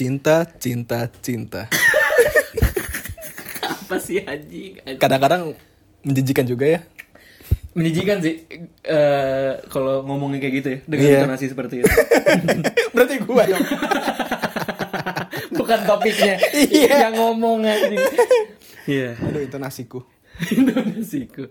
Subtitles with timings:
[0.00, 1.68] Cinta, cinta, cinta.
[3.84, 4.80] Apa sih anjing?
[4.96, 5.52] Kadang-kadang
[6.00, 6.80] menjijikan juga ya.
[7.76, 8.48] Menjijikan sih
[8.80, 11.18] eh kalau ngomongin kayak gitu ya dengan Iya.
[11.20, 11.92] intonasi seperti itu.
[12.96, 13.60] Berarti gua dong.
[15.60, 16.96] Bukan topiknya Iya.
[17.04, 18.00] yang ngomong anjing.
[18.88, 19.20] Iya.
[19.20, 20.00] Aduh, intonasiku.
[20.48, 21.44] Indonesiaku.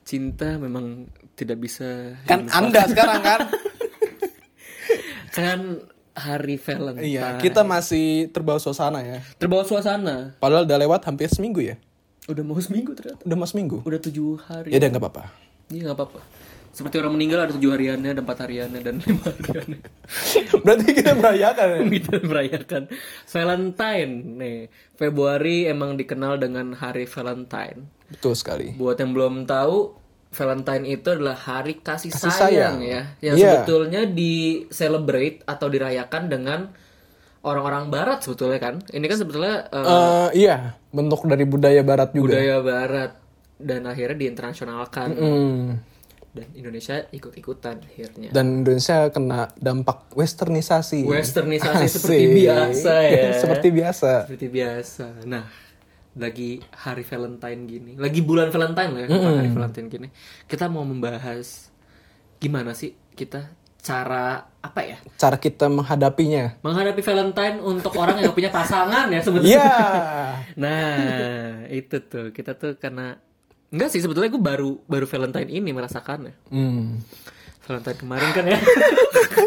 [0.00, 3.40] Cinta memang tidak bisa Kan Anda sekarang kan?
[5.28, 5.60] kan
[6.16, 7.04] hari Valentine.
[7.04, 9.20] iya, kita masih terbawa suasana ya.
[9.36, 10.32] terbawa suasana.
[10.40, 11.76] Padahal udah lewat hampir seminggu ya.
[12.26, 13.22] Udah mau seminggu ternyata.
[13.22, 13.84] Udah mau seminggu.
[13.84, 14.72] Udah tujuh hari.
[14.72, 15.24] Ya udah nggak apa-apa.
[15.70, 16.20] Iya nggak apa-apa.
[16.76, 19.80] Seperti orang meninggal ada tujuh hariannya, ada empat hariannya, dan lima hariannya.
[20.64, 21.80] Berarti kita merayakan ya.
[21.96, 22.82] Kita merayakan
[23.24, 24.58] Valentine nih.
[24.96, 27.88] Februari emang dikenal dengan hari Valentine.
[28.12, 28.76] Betul sekali.
[28.76, 29.96] Buat yang belum tahu,
[30.36, 32.76] Valentine itu adalah hari kasih, Kasih sayang, sayang.
[32.78, 33.44] ya, yang Iya.
[33.56, 34.34] sebetulnya di
[34.68, 36.60] celebrate atau dirayakan dengan
[37.40, 38.74] orang-orang Barat sebetulnya kan.
[38.86, 40.56] Ini kan sebetulnya eh, Eh, iya,
[40.90, 42.34] bentuk dari budaya barat juga.
[42.34, 43.12] budaya Barat
[43.56, 45.66] dan akhirnya diinternasionalkan Hmm.
[46.30, 48.28] dan Indonesia ikut-ikutan akhirnya.
[48.28, 51.08] Dan Indonesia kena dampak westernisasi.
[51.08, 51.96] Westernisasi Asik.
[51.96, 53.26] seperti biasa ya.
[53.40, 54.10] seperti biasa.
[54.26, 55.06] Seperti biasa.
[55.24, 55.44] Nah,
[56.16, 60.08] lagi hari Valentine gini, lagi bulan Valentine lah ya, bukan hari Valentine gini.
[60.48, 61.68] Kita mau membahas
[62.40, 63.52] gimana sih kita
[63.86, 64.98] cara apa ya?
[65.14, 66.58] Cara kita menghadapinya.
[66.66, 69.60] Menghadapi Valentine untuk orang yang punya pasangan ya sebetulnya.
[69.62, 69.74] Iya.
[70.56, 73.20] Nah, itu tuh kita tuh karena
[73.68, 76.34] enggak sih sebetulnya gue baru baru Valentine ini merasakannya.
[76.50, 77.04] Hmm.
[77.66, 78.58] Valentine kemarin kan ya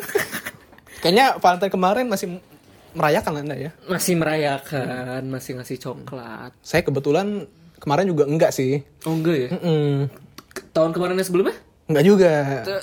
[1.01, 2.43] Kayaknya Valentine kemarin masih
[2.91, 3.71] merayakan Anda ya.
[3.85, 6.51] masih merayakan, masih ngasih coklat.
[6.59, 7.45] Saya kebetulan
[7.77, 8.81] kemarin juga enggak sih.
[9.03, 9.49] Oh enggak ya?
[9.53, 10.09] Mm-mm.
[10.71, 11.55] Tahun kemarinnya sebelumnya?
[11.85, 12.33] Enggak juga.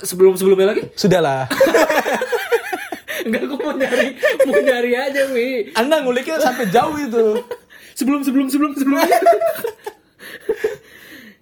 [0.01, 0.83] Sebelum sebelumnya lagi?
[0.93, 1.47] Sudahlah.
[3.27, 4.07] Enggak, gue mau nyari,
[4.47, 5.75] mau nyari aja, Wi.
[5.75, 7.25] Anda nguliknya sampai jauh itu.
[7.97, 9.09] Sebelum, sebelum, sebelum, sebelumnya.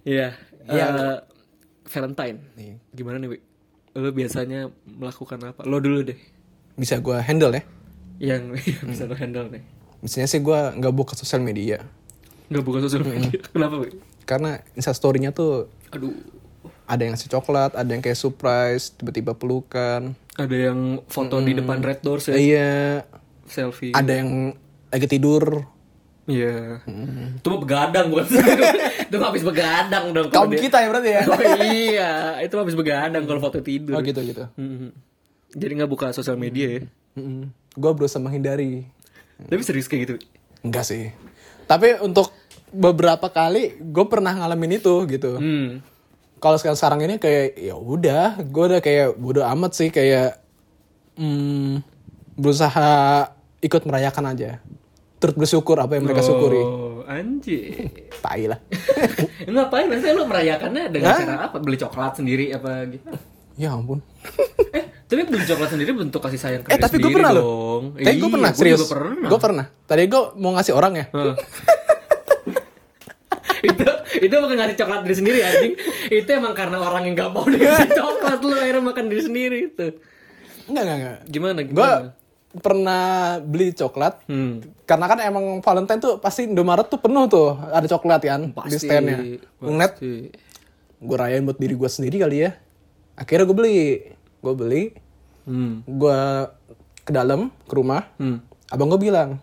[0.02, 0.38] Iya.
[0.66, 0.86] Iya.
[0.88, 1.18] eh,
[1.86, 2.38] Valentine.
[2.54, 3.38] Nih, Gimana nih, Wi?
[3.94, 5.62] Lo biasanya melakukan apa?
[5.62, 6.18] Lo dulu deh.
[6.74, 7.62] bisa gua handle ya.
[8.18, 9.62] Yang yang bisa lo handle nih.
[9.98, 11.82] Biasanya sih gua nggak buka sosial media.
[12.46, 13.40] Nggak buka sosial media.
[13.54, 13.90] Kenapa, Wi?
[14.22, 16.14] Karena instastory-nya tuh Aduh.
[16.84, 20.14] ada yang ngasih coklat, ada yang kayak surprise, tiba-tiba pelukan.
[20.34, 22.36] Ada yang foto di depan red doors ya.
[22.36, 22.74] Iya,
[23.44, 23.90] Selfie.
[23.90, 24.52] ada yang
[24.86, 25.64] lagi tidur.
[26.26, 26.82] Iya.
[27.38, 28.26] Itu mah begadang bukan?
[29.06, 30.26] itu mah habis begadang dong.
[30.28, 31.22] Kaum dia- kita ya berarti ya.
[31.24, 32.10] Oh iya,
[32.42, 33.94] itu mah habis begadang kalau foto tidur.
[33.94, 34.44] Oh gitu gitu.
[34.54, 34.90] Mhm.
[35.54, 36.82] Jadi nggak buka sosial media ya?
[37.16, 37.48] Mm-mm.
[37.76, 38.88] Gua berusaha menghindari.
[39.44, 40.14] Tapi serius kayak gitu?
[40.64, 41.12] Enggak sih.
[41.68, 42.32] Tapi untuk
[42.72, 45.38] beberapa kali gue pernah ngalamin itu gitu.
[45.38, 45.84] Hmm.
[46.36, 50.36] Kalau sekarang sekarang ini kayak ya udah, gue udah kayak bodo amat sih kayak
[51.16, 51.80] hmm,
[52.36, 53.24] berusaha
[53.64, 54.50] ikut merayakan aja.
[55.16, 56.60] Turut bersyukur apa yang mereka syukuri.
[56.60, 57.88] Oh, anjir.
[58.20, 58.60] Tai lah.
[59.48, 59.88] Ngapain?
[59.88, 61.18] Maksudnya lo merayakannya dengan Hah?
[61.24, 61.56] cara apa?
[61.56, 63.10] Beli coklat sendiri apa gitu?
[63.56, 63.98] Ya ampun.
[64.70, 67.44] eh, tapi beli coklat sendiri bentuk kasih sayang ke Eh tapi gue pernah loh.
[67.94, 68.78] Tapi gue Iya, pernah gua serius.
[68.78, 69.26] juga pernah.
[69.26, 69.66] Gue pernah.
[69.82, 71.06] Tadi gue mau ngasih orang ya.
[73.62, 73.82] Itu
[74.16, 75.74] itu bukan ngasih coklat diri sendiri anjing
[76.08, 79.86] itu emang karena orang yang gak mau dikasih coklat lu akhirnya makan diri sendiri itu
[80.66, 81.18] Enggak enggak enggak.
[81.26, 82.10] gimana Gue gimana
[82.56, 83.04] pernah
[83.38, 84.24] beli coklat.
[84.24, 84.80] hmm.
[84.82, 88.76] Karena kan emang Valentine tuh pasti Indomaret tuh penuh tuh ada coklat kan di Pasti,
[88.80, 89.18] standnya.
[89.58, 89.92] Ngeliat
[90.96, 92.56] gue rayain buat diri gue sendiri kali ya.
[93.16, 93.80] Akhirnya gue beli,
[94.44, 94.82] gue beli,
[95.48, 95.88] hmm.
[95.88, 96.20] gue
[97.02, 98.04] ke dalam ke rumah.
[98.20, 98.44] Hmm.
[98.68, 99.40] Abang gue bilang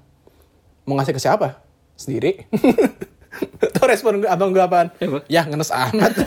[0.86, 1.58] mau ngasih ke siapa?
[1.98, 2.46] Sendiri.
[3.74, 4.94] Tuh respon gue, abang gue apaan?
[4.94, 5.26] Apa?
[5.26, 6.14] Ya ngenes amat.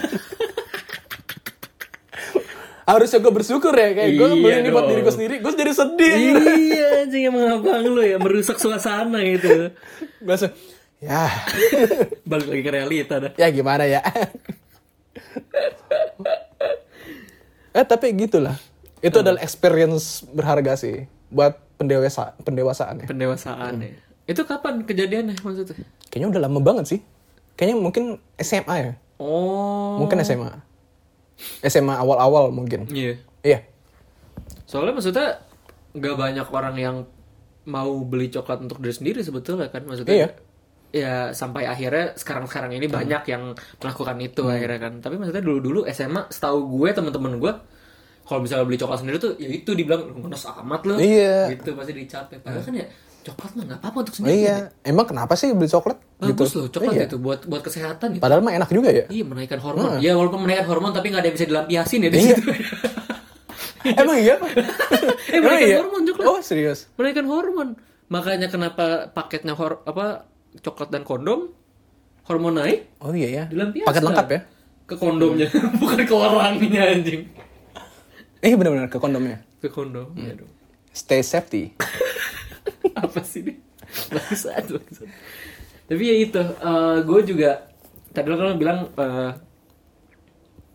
[2.87, 5.35] Harusnya gue bersyukur ya kayak gue Iya beli ini buat diri gue sendiri.
[5.43, 6.15] Gue jadi sedih.
[6.55, 9.75] iya anjing emang abang lu ya merusak suasana gitu
[10.23, 10.55] gue langsung,
[11.03, 11.29] ya,
[12.27, 14.03] balik lagi ke realita dah ya gimana ya.
[17.77, 18.57] Eh tapi gitulah.
[18.99, 23.07] Itu adalah experience berharga sih buat pendewasa pendewasaan ya.
[23.07, 23.93] pendewasaan ya
[24.27, 25.77] itu kapan kejadiannya maksudnya
[26.09, 27.01] Kayaknya udah lama banget sih.
[27.55, 28.05] Kayaknya mungkin
[28.41, 28.93] SMA ya.
[29.21, 30.51] oh Mungkin SMA.
[31.63, 32.89] SMA awal-awal mungkin.
[32.89, 33.61] iya Iya.
[34.65, 35.39] soalnya maksudnya
[35.93, 36.97] nggak banyak orang yang
[37.67, 40.29] mau beli coklat untuk diri sendiri sebetulnya kan maksudnya Iya.
[40.89, 44.53] Ya sampai akhirnya sekarang-sekarang ini banyak yang melakukan itu Hmm.
[44.53, 47.53] akhirnya kan tapi maksudnya dulu-dulu SMA setahu gue teman-teman gue
[48.23, 51.53] kalau misalnya beli coklat sendiri tuh ya itu dibilang "Lu ngenes amat lo Iya.
[51.53, 52.87] gitu pasti dicapek padahal kan ya
[53.23, 54.57] coklat mah nggak apa-apa untuk sendiri Iya.
[54.83, 55.99] Emang kenapa sih beli coklat?
[56.17, 56.59] bagus gitu?
[56.59, 57.05] loh coklat Iya.
[57.05, 59.05] itu buat buat kesehatan gitu Padahal mah enak juga ya.
[59.07, 62.19] iya menaikkan hormon ya walaupun menaikkan hormon tapi nggak ada yang bisa dilampiasin ya di
[62.19, 62.29] Iya.
[62.33, 62.51] situ
[63.87, 64.35] Emang iya?
[65.29, 65.79] Eh Emang menaikkan iya?
[65.79, 66.79] hormon coklat Oh serius?
[66.95, 67.69] menaikkan hormon
[68.07, 70.31] Makanya kenapa paketnya hor apa
[70.63, 71.53] coklat dan kondom
[72.27, 73.45] hormon naik Oh iya ya.
[73.47, 73.87] dilampiaskan.
[73.87, 74.41] Paket lengkap ya?
[74.87, 75.47] Ke kondomnya,
[75.83, 77.27] bukan ke orangnya anjing.
[78.39, 79.43] Eh benar-benar ke kondomnya.
[79.59, 80.15] Ke kondom.
[80.15, 80.51] Ya dong.
[80.95, 81.75] Stay safety.
[82.97, 83.55] apa sih ini
[84.09, 85.09] bangsat bangsat
[85.87, 86.43] tapi ya itu
[87.05, 87.69] gue juga
[88.11, 89.33] tadi lo kan bilang eh,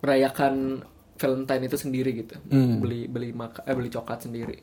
[0.02, 0.86] merayakan
[1.18, 2.36] Valentine itu sendiri gitu
[2.82, 4.62] beli beli maka eh, beli coklat sendiri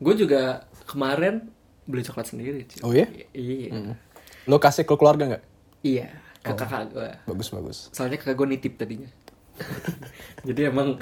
[0.00, 1.48] gue juga kemarin
[1.88, 2.80] beli coklat sendiri cuy.
[2.84, 3.08] Oh iya?
[3.34, 3.96] iya
[4.50, 5.44] Lo kasih ke keluarga nggak?
[5.80, 6.10] iya
[6.40, 7.78] ke kakak gue Bagus bagus.
[7.90, 9.06] soalnya kakak gue nitip tadinya.
[10.48, 10.96] Jadi emang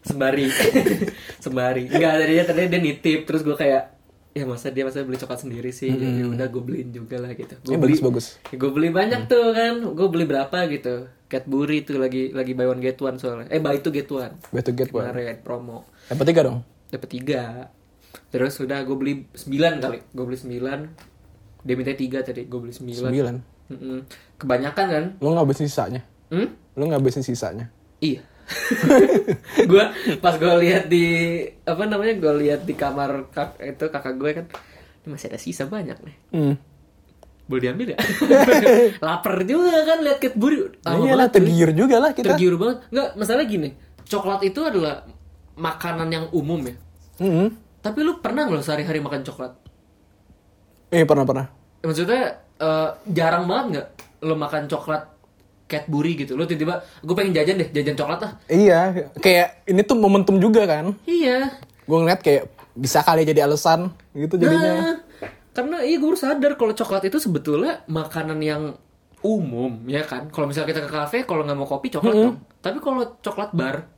[0.00, 0.46] sembari.
[1.44, 1.88] Sembari.
[1.88, 3.88] Enggak tadinya tadinya dia nitip terus gue kayak
[4.32, 5.88] ya masa dia masa beli coklat sendiri sih?
[5.88, 7.56] Ya udah gue beliin juga lah gitu.
[7.58, 8.26] Gue Ya, beli bagus, bagus.
[8.50, 9.74] gue beli banyak tuh kan.
[9.92, 10.94] Gue beli berapa gitu.
[11.26, 13.48] Cadbury tuh lagi lagi buy one get one soalnya.
[13.48, 14.36] Eh buy two get one.
[14.50, 15.08] Way to get one.
[15.08, 15.88] kemarin promo.
[16.06, 16.58] Dapat tiga dong.
[16.88, 17.42] dapat tiga.
[18.28, 19.98] Terus sudah gue beli sembilan kali.
[20.12, 20.78] Gue beli sembilan
[21.62, 23.34] dia minta tiga tadi gue beli sembilan Sembilan.
[23.72, 23.98] Mm-mm.
[24.36, 26.02] kebanyakan kan Lo ngabisin sisanya.
[26.28, 26.48] hmm?
[26.74, 27.70] Lo ngabisin sisanya.
[28.02, 28.20] Iya.
[29.70, 31.06] gua pas gue lihat di
[31.62, 34.46] apa namanya gue lihat di kamar kak, itu kakak gue kan
[35.02, 36.16] "Ini masih ada sisa banyak nih.
[36.34, 36.54] Hmm.
[37.46, 37.98] Boleh diambil ya?
[39.06, 40.20] Lapar juga kan lihat.
[40.22, 41.36] Nah, iyalah banget, cuy.
[41.42, 42.34] tergiur juga lah kita.
[42.34, 42.76] Tergiur banget.
[42.90, 43.68] Enggak, masalah gini.
[44.06, 45.06] Coklat itu adalah
[45.58, 46.74] makanan yang umum ya.
[47.22, 47.50] Hmm.
[47.82, 49.52] Tapi lu pernah nggak sehari-hari makan coklat?
[50.92, 51.46] Eh pernah pernah.
[51.80, 52.22] Maksudnya
[52.60, 53.86] eh, jarang banget nggak
[54.22, 55.02] lo makan coklat
[55.66, 56.36] Cadbury gitu.
[56.36, 58.32] Lo tiba-tiba gue pengen jajan deh, jajan coklat ah.
[58.46, 60.92] Iya, kayak ini tuh momentum juga kan.
[61.08, 61.48] Iya.
[61.88, 62.44] Gue ngeliat kayak
[62.76, 64.72] bisa kali jadi alasan gitu jadinya.
[64.92, 64.96] Nah,
[65.52, 68.62] karena iya gue sadar kalau coklat itu sebetulnya makanan yang
[69.24, 70.28] umum ya kan.
[70.28, 72.36] Kalau misalnya kita ke kafe, kalau nggak mau kopi coklat dong.
[72.60, 73.88] Tapi kalau coklat bar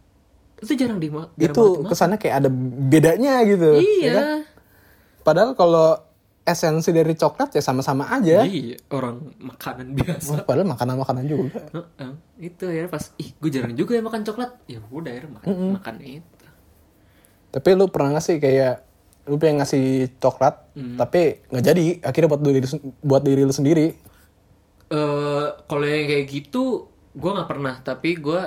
[0.55, 2.51] itu jarang di jarang itu kesannya kayak ada
[2.89, 3.77] bedanya gitu.
[3.77, 4.13] ya Iya.
[4.15, 4.27] kan?
[5.27, 5.99] Padahal kalau
[6.45, 8.45] esensi dari coklat ya sama-sama aja.
[8.45, 10.45] Iya, orang makanan biasa.
[10.45, 11.57] Padahal makanan-makanan juga.
[11.73, 14.53] Heeh, itu ya pas ih gue jarang juga ya makan coklat.
[14.69, 16.47] Ya udah ya makan, makan itu.
[17.49, 18.85] Tapi lu pernah gak sih kayak
[19.25, 20.69] lu pengen ngasih coklat,
[21.01, 21.85] tapi nggak jadi.
[22.05, 22.61] Akhirnya buat diri
[23.01, 23.97] buat diri lu sendiri.
[24.85, 26.87] eh kalau yang kayak gitu
[27.17, 28.43] gue nggak pernah tapi gue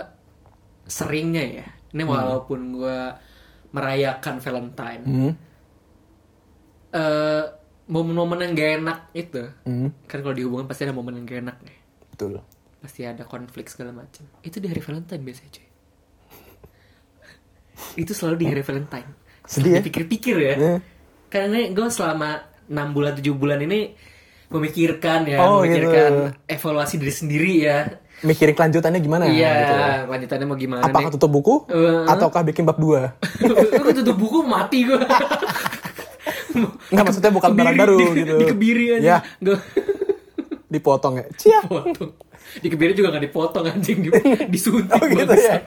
[0.86, 3.00] seringnya ya ini walaupun gue
[3.74, 5.34] merayakan Valentine Hmm.
[6.94, 7.44] eh
[7.88, 9.90] momen-momen yang gak enak itu Hmm.
[10.04, 11.78] kan kalau di hubungan pasti ada momen yang gak enak nih
[12.10, 12.44] Betul.
[12.78, 15.68] pasti ada konflik segala macam itu di hari Valentine biasanya cuy
[18.02, 19.10] itu selalu di hari Valentine
[19.44, 19.82] Sedih ya?
[19.82, 20.76] pikir-pikir ya Iya.
[21.28, 22.30] karena gue selama
[22.66, 23.96] 6 bulan 7 bulan ini
[24.48, 27.80] memikirkan ya Oh, memikirkan evaluasi diri sendiri ya
[28.18, 29.74] Mikirin kelanjutannya gimana iya gitu.
[30.10, 32.04] lanjutannya mau gimana Apakah nih tutup buku Eh.
[32.08, 33.14] ataukah bikin bab dua?
[33.78, 34.98] gue tutup buku mati gue
[36.88, 38.36] Enggak maksudnya bukan barang baru gitu.
[38.40, 39.64] dikebiri aja Ya, Nggak-
[40.68, 41.26] dipotong ya.
[41.36, 41.60] Cia.
[41.64, 42.12] potong
[42.58, 44.10] dikebiri juga gak dipotong anjing di,
[44.48, 45.60] disuntik Oh gitu ya.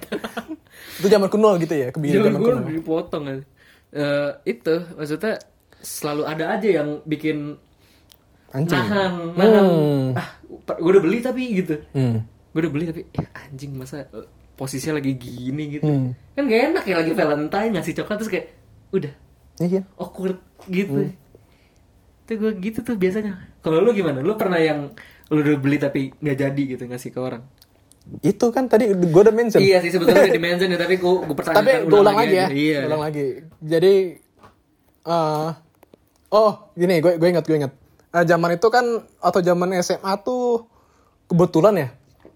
[0.97, 2.61] itu zaman kuno gitu ya, kebiri zaman gue kuno.
[2.67, 3.45] dipotong aja.
[3.91, 5.35] Eh, itu maksudnya
[5.77, 7.57] selalu ada aja yang bikin
[8.51, 8.77] Anjing.
[8.77, 9.65] nahan, nahan.
[9.65, 10.09] Hmm.
[10.15, 10.29] Ah,
[10.73, 11.79] gue udah beli tapi gitu.
[11.93, 12.25] Hmm.
[12.51, 15.85] Gue udah beli tapi eh, anjing masa eh, posisinya lagi gini gitu.
[15.85, 16.13] Hmm.
[16.33, 18.47] Kan gak enak ya lagi Valentine ngasih coklat terus kayak
[18.91, 19.13] udah
[19.61, 19.85] Iya.
[20.01, 21.13] awkward gitu.
[21.13, 22.25] Hmm.
[22.25, 23.37] Itu gue gitu tuh biasanya.
[23.61, 24.25] Kalau lu gimana?
[24.25, 24.97] Lu pernah yang
[25.29, 27.45] lu udah beli tapi nggak jadi gitu ngasih ke orang?
[28.25, 29.61] Itu kan tadi gue udah mention.
[29.61, 32.35] Iya sih sebetulnya udah di mention ya tapi gue gue pertanyakan Tapi gue ulang lagi
[32.35, 32.47] ya.
[32.49, 32.55] aja.
[32.57, 32.81] Iya.
[32.89, 33.25] Ulang lagi.
[33.61, 33.95] Jadi
[35.01, 35.49] eh
[36.33, 37.73] oh, gini gue gue ingat gue ingat.
[38.11, 38.85] Eh, zaman itu kan
[39.21, 40.65] atau zaman SMA tuh
[41.29, 41.89] kebetulan ya.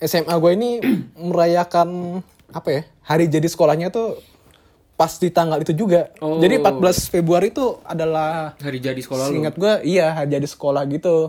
[0.04, 0.71] SMA gue ini
[1.33, 2.21] merayakan
[2.52, 2.83] apa ya?
[3.09, 4.21] Hari jadi sekolahnya tuh
[5.04, 6.08] pas di tanggal itu juga.
[6.25, 6.40] Oh.
[6.40, 9.44] Jadi 14 Februari itu adalah Hari jadi sekolah lu.
[9.44, 11.28] Ingat gue, iya hari jadi sekolah gitu.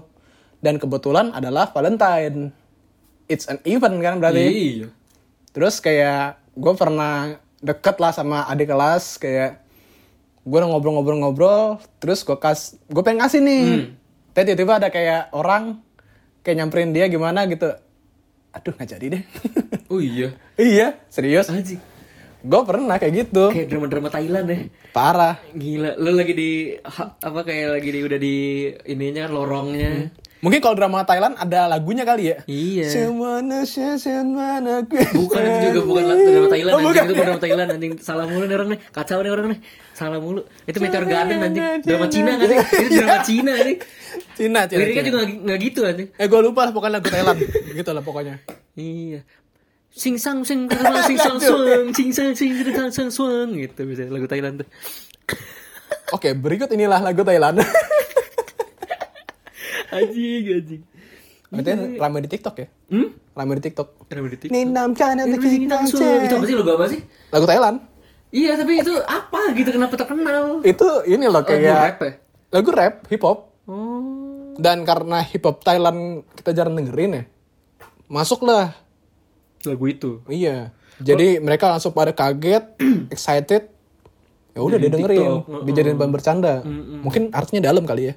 [0.63, 2.55] Dan kebetulan adalah Valentine.
[3.27, 4.47] It's an event kan berarti.
[4.47, 4.87] Iya.
[5.51, 9.59] Terus kayak gue pernah deket lah sama adik kelas kayak
[10.45, 13.65] gue udah ngobrol-ngobrol-ngobrol terus gue kas gue pengen ngasih nih
[14.29, 15.81] tapi tiba-tiba ada kayak orang
[16.45, 17.73] kayak nyamperin dia gimana gitu
[18.53, 19.23] aduh nggak jadi deh
[19.89, 20.37] Oh iya.
[20.61, 21.81] iya serius Anjing.
[22.45, 24.57] Gue pernah kayak gitu Kayak drama-drama Thailand ya.
[24.91, 26.49] parah Gila, lu lagi di
[26.79, 28.35] ha- apa kayak lagi di udah di
[28.85, 30.13] ininya lorongnya.
[30.37, 32.85] mungkin kalau drama Thailand ada lagunya kali ya Iya.
[32.87, 37.01] Semana semana Bukan itu juga bukan la- drama Thailand Oh, bukan.
[37.01, 37.93] itu bukan drama Thailand anjing.
[37.97, 38.79] Salah mulu nih orang nih.
[38.87, 39.59] Kacau nih orang nih.
[39.91, 40.41] Salah mulu.
[40.63, 41.63] Itu Meteor Garden anjing.
[41.81, 42.45] Drama Cina kan?
[42.45, 42.55] Itu
[42.95, 43.77] drama Cina anjing.
[44.31, 46.07] Cina Cina, Liriknya juga nggak- nggak gitu anjing.
[46.13, 47.37] eh gue lupa lah pokoknya lagu Thailand
[47.73, 48.35] gitu lah pokoknya
[48.75, 49.19] Iya.
[49.95, 54.03] Sing sang sing sang sing sang swung, sing sang sing sang sang swung gitu bisa
[54.05, 54.67] lagu Thailand tuh.
[56.11, 57.63] Oke, berikut inilah lagu Thailand.
[59.95, 60.81] anjing anjing
[61.47, 62.67] Berarti rame di TikTok ya?
[62.91, 63.87] hmm Rame di TikTok.
[64.07, 64.51] Rame di TikTok.
[64.51, 66.03] Ninam Eh, ini langsung.
[66.19, 66.99] itu apa sih lagu apa sih
[67.31, 67.77] Lagu Thailand.
[68.29, 72.11] iya tapi itu apa gitu kenapa terkenal Itu ini loh lagu rap kayak ya
[72.51, 73.39] lagu rap, hip hop.
[73.65, 75.99] oh Dan karena hip hop Thailand
[76.33, 77.23] kita jarang dengerin ya.
[78.07, 78.75] Masuklah.
[79.67, 80.71] Lagu itu Iya.
[80.95, 82.63] Jadi mereka langsung pada kaget,
[83.11, 83.67] excited.
[84.51, 85.63] Ya udah dia dengerin, TikTok.
[85.63, 86.53] dijadiin bahan bercanda.
[87.01, 88.13] Mungkin artinya dalam kali ya.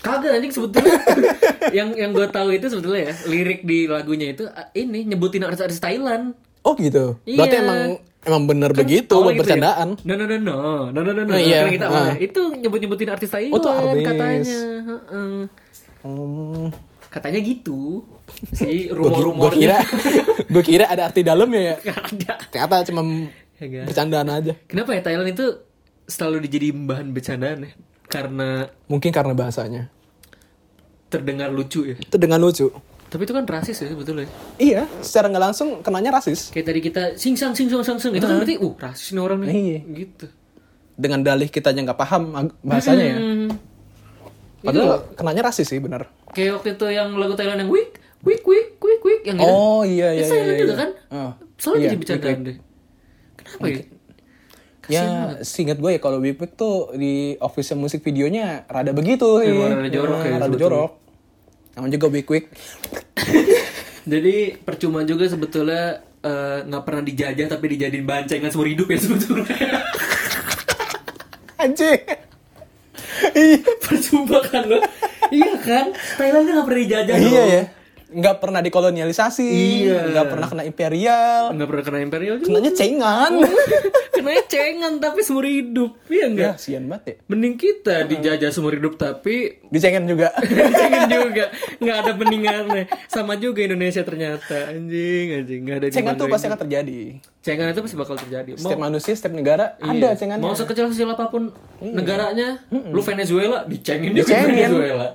[0.00, 0.96] Kagak anjing sebetulnya
[1.76, 5.76] yang yang gue tahu itu sebetulnya ya lirik di lagunya itu ah, ini nyebutin artis-artis
[5.76, 6.32] Thailand.
[6.62, 7.18] Oh gitu.
[7.20, 7.64] Berarti Iya.
[7.66, 7.80] emang
[8.22, 9.88] emang bener begitu Awalnya buat gitu bercandaan.
[9.98, 10.06] Ya?
[10.06, 10.56] No no no no
[10.88, 11.32] no no no no.
[11.32, 11.66] Oh, iya.
[11.66, 11.90] Karena kita Ah.
[11.90, 14.06] awalnya itu nyebut-nyebutin artis Thailand Oh, tuh artis.
[14.06, 14.60] katanya.
[14.86, 15.38] Heeh.
[16.00, 16.66] Hmm.
[17.10, 18.06] Katanya gitu.
[18.50, 19.56] Si Gue rumor-rumornya.
[19.56, 19.78] kira,
[20.52, 21.74] gue kira ada arti dalamnya ya.
[21.92, 22.32] Ada.
[22.48, 23.02] Ternyata cuma
[23.54, 23.84] Kagak.
[23.86, 24.52] bercandaan aja.
[24.64, 25.46] Kenapa ya Thailand itu
[26.04, 27.70] selalu dijadiin bahan bercandaan ya?
[28.06, 29.86] Karena Mungkin karena bahasanya.
[31.06, 31.96] terdengar lucu ya.
[31.98, 32.70] Itu dengan lucu.
[33.06, 34.30] Tapi itu kan rasis ya sebetulnya.
[34.56, 36.54] Iya, secara nggak langsung kenanya rasis.
[36.54, 39.38] Kayak tadi kita sing sang sing sang sing itu kan berarti uh rasis nih orang
[39.42, 39.50] nih.
[39.50, 39.78] Iya.
[40.06, 40.26] Gitu.
[40.94, 42.22] Dengan dalih kita yang nggak paham
[42.62, 43.18] bahasanya ya.
[43.18, 43.48] Hmm.
[44.60, 46.06] Padahal kenanya rasis sih bener.
[46.30, 49.48] Kayak waktu itu yang lagu Thailand yang wik wik wik wik wik yang gitu.
[49.48, 50.30] Oh iya iya Itu iya.
[50.30, 50.60] Thailand iya.
[50.60, 50.90] juga kan?
[51.10, 52.56] Oh, Selalu iya, jadi bercandaan deh.
[53.36, 53.82] Kenapa ya?
[54.90, 59.48] Ya, seingat gue ya kalau Big tuh di official musik videonya rada begitu sih.
[59.48, 60.58] Emang rada jorok ya, Rada sebetulnya.
[60.58, 60.90] jorok.
[61.72, 62.26] Namanya juga Big.
[64.10, 69.46] Jadi percuma juga sebetulnya eh, nggak pernah dijajah tapi dijadiin bancengan seumur hidup ya sebetulnya.
[71.62, 72.00] Anjing.
[73.30, 73.60] Iya.
[73.78, 74.80] percuma kan lo?
[75.30, 75.86] iya kan?
[76.16, 77.46] Thailand kan nggak pernah dijajah Iya loh.
[77.46, 77.62] ya.
[78.10, 79.46] Nggak pernah dikolonialisasi.
[79.46, 80.10] Iya.
[80.10, 81.42] Nggak pernah kena imperial.
[81.54, 82.48] Nggak pernah kena imperial juga.
[82.50, 83.32] Kenanya cengan.
[84.10, 85.90] Kenanya cengan tapi seumur hidup.
[86.06, 86.54] Iya ya, enggak?
[86.58, 87.14] sian banget ya.
[87.26, 90.34] Mending kita dijajah seumur hidup tapi Dicengan juga.
[90.80, 91.44] Cengen juga
[91.78, 96.60] nggak ada beningannya sama juga Indonesia ternyata anjing anjing nggak ada cengan tuh pasti akan
[96.60, 96.98] terjadi.
[97.40, 100.42] cengan itu pasti bakal terjadi mau Setiap manusia, setiap negara iya, ada cengannya.
[100.42, 104.68] mau sekecil-kecil apa pun negaranya lu Venezuela dicengin juga Dicengin.
[104.68, 105.08] Venezuela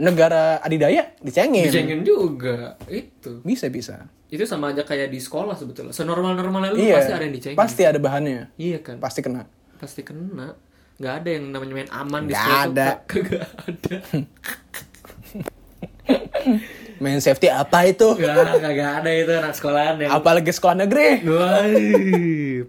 [0.00, 1.68] Negara adidaya dicengin.
[1.68, 4.08] dicengin juga itu Bisa bisa.
[4.26, 6.96] itu sama aja kayak di sekolah sebetulnya senormal normalnya lu Iya.
[6.96, 8.48] pasti ada yang dicengin Pasti ada bahannya.
[8.56, 9.44] iya kan Pasti kena.
[9.76, 10.56] pasti kena
[10.96, 12.88] nggak ada yang namanya main aman di Nggak sekolah ada.
[13.10, 13.96] kagak ada
[16.98, 18.04] Main safety apa itu?
[18.12, 21.24] Nggak, kagak ada itu anak sekolahan yang Apalagi sekolah negeri.
[21.24, 21.64] Wah,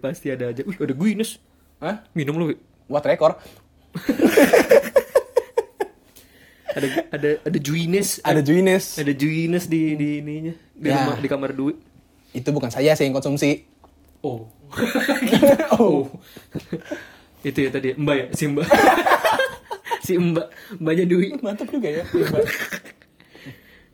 [0.00, 0.62] pasti ada aja.
[0.62, 1.36] Wih, ada Guinness.
[1.76, 2.00] Hah?
[2.12, 2.44] Minum lu.
[2.86, 3.36] Buat rekor.
[6.72, 8.20] Ada ada ada Guinness.
[8.20, 8.96] Ada Juines.
[8.96, 10.54] Ada Guinness di di ininya.
[10.72, 11.04] Di Ya.
[11.04, 11.76] rumah di kamar duit.
[12.32, 13.68] Itu bukan saya sih yang konsumsi.
[14.20, 14.48] Oh.
[15.76, 16.08] oh.
[17.42, 18.66] Itu ya tadi Mbak ya, si Mbak.
[20.06, 20.46] si Mbak,
[20.78, 21.28] Mbaknya Dwi.
[21.38, 22.04] Mantap juga ya.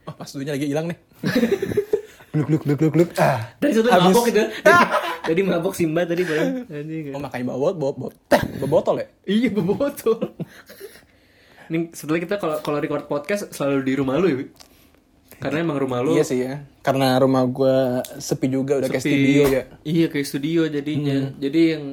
[0.04, 0.98] oh, pas duitnya lagi hilang nih.
[2.32, 3.10] gluk gluk gluk gluk gluk.
[3.16, 3.50] Ah.
[3.58, 4.04] Tadi satu Habis.
[4.12, 4.42] mabok itu.
[4.62, 4.84] Tadi,
[5.26, 6.50] tadi mabok si Mbak tadi barang.
[6.68, 7.04] Anjing.
[7.10, 9.06] Oh, makanya bawa bawa bawa, teh, bawa botol ya?
[9.26, 10.18] Iya, bawa botol.
[11.68, 14.36] Nih, setelah kita kalau kalau record podcast selalu di rumah lu ya?
[15.38, 16.66] Karena emang rumah lu Iya sih ya.
[16.80, 19.14] Karena rumah gua sepi juga udah kayak sepi.
[19.14, 19.62] studio ya.
[19.82, 21.16] Iya kayak studio jadinya.
[21.24, 21.36] Hmm.
[21.38, 21.84] Jadi yang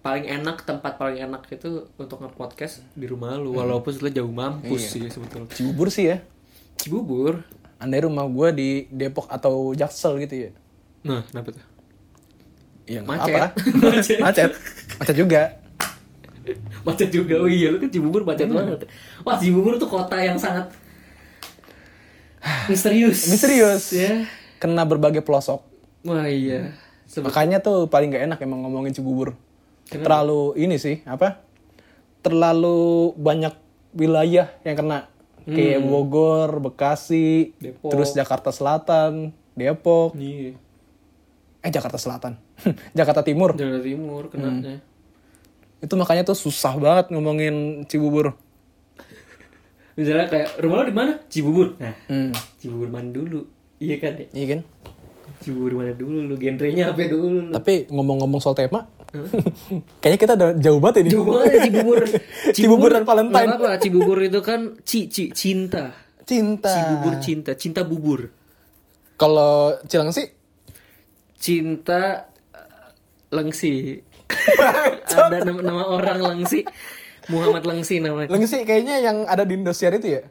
[0.00, 4.80] paling enak tempat paling enak itu untuk nge-podcast di rumah lu walaupun setelah jauh mampus
[4.80, 4.88] Iya.
[4.88, 5.52] sih sebetulnya.
[5.52, 6.24] Cibubur sih ya.
[6.74, 7.44] Cibubur.
[7.76, 10.50] Andai rumah gua di Depok atau Jaksel gitu ya.
[11.00, 11.64] Nah, kenapa tuh?
[12.86, 13.36] Nggak Macet.
[13.36, 13.46] apa.
[13.84, 14.18] Macet.
[14.24, 14.50] Macet.
[14.96, 15.59] Macet juga.
[16.86, 17.36] Macet juga.
[17.36, 18.56] Oh iya, lu kan Cibubur macet Hmm.
[18.56, 18.88] banget.
[19.20, 20.68] Wah, Cibubur tuh kota yang sangat
[22.66, 23.28] misterius.
[23.28, 23.92] Misterius.
[23.92, 24.24] Ya.
[24.56, 25.60] Kena berbagai pelosok.
[26.02, 26.72] Wah, iya.
[27.04, 29.36] Sebe- Makanya tuh paling gak enak emang ngomongin Cibubur.
[29.86, 31.42] Terlalu ini sih, apa?
[32.20, 33.54] Terlalu banyak
[33.92, 35.10] wilayah yang kena.
[35.42, 37.90] Kayak Bogor, Bekasi, Depok.
[37.90, 40.14] terus Jakarta Selatan, Depok.
[40.14, 40.54] Iya.
[41.60, 42.38] Eh Jakarta Selatan.
[42.96, 43.52] Jakarta Timur.
[43.52, 44.78] Jawa Timur kenanya.
[45.80, 48.36] Itu makanya tuh susah banget ngomongin Cibubur.
[49.96, 51.12] Misalnya kayak rumah lo di mana?
[51.28, 51.76] Cibubur.
[51.76, 52.32] Nah, Hmm.
[52.56, 53.44] Cibubur mana dulu?
[53.80, 54.26] Iya kan ya?
[54.32, 54.60] Iya kan?
[55.40, 56.24] Cibubur mana dulu?
[56.24, 57.26] Lu genrenya apa dulu?
[57.48, 57.52] lu?
[57.52, 58.84] Tapi ngomong-ngomong soal tema,
[60.00, 61.10] kayaknya kita udah jauh banget ini.
[61.16, 61.98] Jauh banget ya Cibubur.
[62.56, 63.50] Cibubur dan Valentine.
[63.56, 65.96] Apa Cibubur itu kan ci, ci, cinta.
[66.24, 66.70] Cinta.
[66.70, 68.30] Cibubur cinta, cinta bubur.
[69.18, 70.28] Kalau Cilengsi,
[71.36, 72.88] Cinta eh,
[73.32, 74.00] Lengsi.
[75.10, 76.64] Ada nama, nama orang Lengsi.
[77.28, 78.28] Muhammad Lengsi namanya.
[78.32, 80.22] Lengsi kayaknya yang ada di Indosiar itu ya?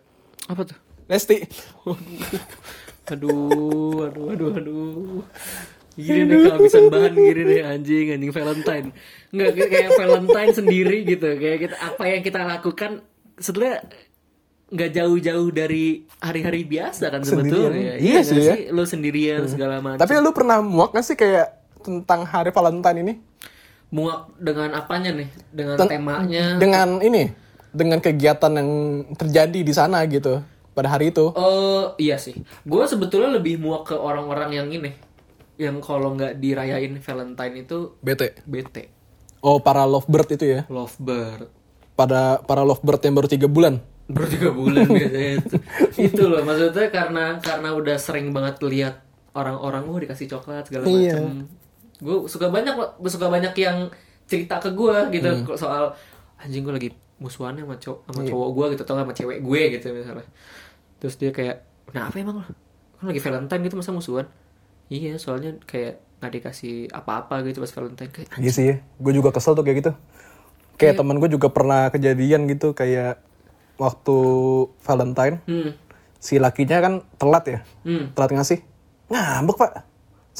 [0.50, 0.78] Apa tuh?
[1.10, 1.42] Lesti.
[3.10, 5.26] Aduh, aduh, aduh, aduh.
[5.98, 8.88] Gini deh kehabisan bahan gini deh anjing anjing Valentine.
[9.34, 11.28] Enggak kayak, Valentine sendiri gitu.
[11.42, 12.92] Kayak kita apa yang kita lakukan
[13.42, 13.82] setelah
[14.70, 17.98] nggak jauh-jauh dari hari-hari biasa kan sebetulnya.
[17.98, 18.54] Iya sih nggak ya.
[18.54, 20.00] sih, lo sendirian segala macam.
[20.06, 21.50] Tapi lu pernah muak gak sih kayak
[21.82, 23.14] tentang hari Valentine ini?
[23.90, 25.30] Muak dengan apanya nih?
[25.50, 26.46] Dengan Ten- temanya.
[26.56, 27.24] Dengan ini,
[27.70, 28.70] dengan kegiatan yang
[29.14, 30.42] terjadi di sana gitu
[30.72, 31.30] pada hari itu.
[31.30, 34.94] Oh iya sih, gue sebetulnya lebih muak ke orang-orang yang ini,
[35.56, 38.40] yang kalau nggak dirayain Valentine itu Bete.
[38.44, 38.94] bete,
[39.40, 40.62] Oh, para lovebird itu ya.
[40.68, 41.48] lovebird,
[41.94, 43.80] Pada para lovebird yang baru tiga bulan.
[44.08, 45.56] baru tiga bulan biasanya itu.
[46.10, 51.22] itu loh maksudnya karena karena udah sering banget lihat orang-orang gue dikasih coklat segala Iya.
[52.00, 52.76] Gue suka banyak
[53.06, 53.92] suka banyak yang
[54.26, 55.56] cerita ke gue gitu Hmm.
[55.56, 55.92] soal
[56.38, 58.30] anjing gue lagi musuhannya sama cowok sama Iya.
[58.30, 60.28] cowok gue gitu atau sama cewek gue gitu misalnya.
[60.98, 62.46] Terus dia kayak, "Kenapa emang lo?
[62.96, 64.28] Kan lagi Valentine gitu masa musuhan?"
[64.88, 68.76] Iya, soalnya kayak nggak dikasih apa-apa gitu pas Valentine kayak Iya sih ya.
[68.98, 69.92] Gue juga kesel tuh kayak gitu.
[70.76, 73.20] Kayak teman gue juga pernah kejadian gitu kayak
[73.76, 74.16] waktu
[74.80, 75.72] Valentine hmm,
[76.16, 77.60] si lakinya kan telat ya.
[77.84, 78.60] hmm, Telat ngasih.
[79.10, 79.72] Ngambek, Pak.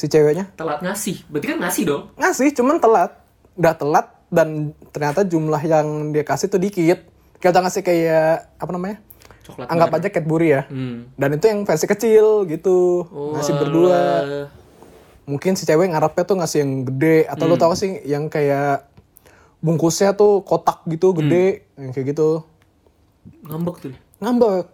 [0.00, 0.48] Si ceweknya.
[0.56, 1.28] telat ngasih.
[1.28, 2.02] Berarti kan ngasih dong.
[2.16, 3.12] Ngasih cuman telat.
[3.52, 7.04] Udah telat dan ternyata jumlah yang dia kasih tuh dikit.
[7.44, 8.96] Udah ngasih kayak apa namanya?
[9.44, 9.68] Coklat.
[9.68, 10.62] Anggap aja Cadbury ya.
[10.72, 11.12] Hmm.
[11.20, 13.04] Dan itu yang versi kecil gitu.
[13.12, 13.92] ngasih berdua.
[13.92, 14.48] Walah.
[15.28, 18.88] Mungkin si cewek ngarepnya tuh ngasih yang gede atau lu tau gak sih yang kayak
[19.60, 22.48] bungkusnya tuh kotak gitu gede yang kayak gitu.
[23.44, 23.92] Ngambek tuh.
[24.24, 24.64] Ngambek.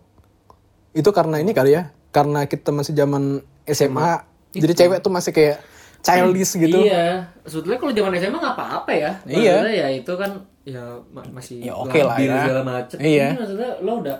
[0.95, 1.91] Itu karena ini kali ya.
[2.15, 4.36] Karena kita masih zaman SMA.
[4.53, 5.57] Jadi cewek tuh masih kayak
[5.99, 6.79] childish gitu.
[6.81, 9.11] Iya, sebetulnya kalau zaman SMA nggak apa-apa ya.
[9.25, 9.55] Iya.
[9.59, 10.31] Maksudnya ya itu kan
[10.63, 12.43] ya ma- masih Ya oke lah ya.
[12.43, 12.97] segala macem.
[12.99, 13.27] Iya.
[13.27, 14.19] Ini maksudnya lo udah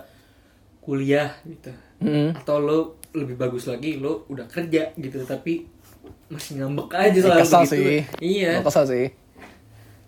[0.79, 1.71] kuliah gitu.
[1.99, 2.29] Mm.
[2.33, 2.77] Atau lo
[3.11, 5.65] lebih bagus lagi lo udah kerja gitu tapi
[6.27, 7.73] masih ngambek aja selalu Ya, kesel begitu.
[7.73, 7.99] sih.
[8.19, 8.53] Iya.
[8.61, 9.07] Kesel sih.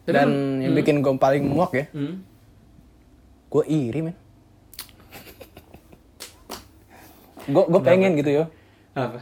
[0.03, 1.85] Dan kan- yang bikin gue paling muak ya.
[1.89, 2.21] Hmm.
[3.47, 4.15] Gue iri men.
[7.45, 8.43] Gue gue pengen gitu yo.
[8.93, 9.17] Apa?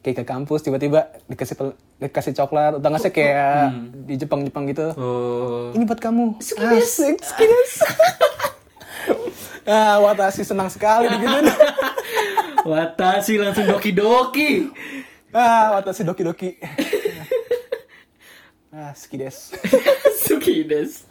[0.00, 2.80] Kayak ke kampus tiba-tiba dikasih pel- dikasih coklat.
[2.80, 3.68] Udah nggak sih kayak
[4.08, 4.96] di Jepang-Jepang gitu.
[4.96, 5.76] Oh.
[5.76, 6.40] Ini buat kamu.
[6.40, 7.72] Asik, skides.
[9.68, 11.38] ah, Watashi senang sekali gitu.
[12.70, 14.72] Watashi langsung doki-doki.
[15.30, 16.56] ah, Watashi doki-doki.
[18.72, 19.52] ah, skides.
[20.24, 21.04] Suki des.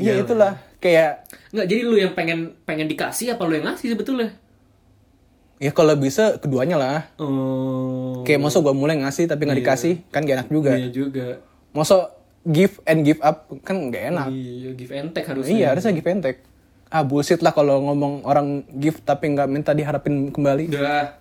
[0.00, 4.32] Iya itulah kayak Nggak, jadi lu yang pengen pengen dikasih apa lu yang ngasih sebetulnya?
[5.60, 6.98] Ya kalau bisa keduanya lah.
[7.14, 8.24] Oh.
[8.24, 10.72] Kayak masa gue mulai ngasih tapi nggak dikasih kan gak enak juga.
[10.72, 11.26] Iya juga.
[11.70, 12.10] Masa
[12.42, 14.26] give and give up kan gak enak.
[14.28, 15.52] Iya, give and take harusnya.
[15.52, 16.40] Iya harusnya give and take.
[16.88, 20.72] Ah bullshit lah kalau ngomong orang give tapi nggak minta diharapin kembali.
[20.72, 21.20] Udah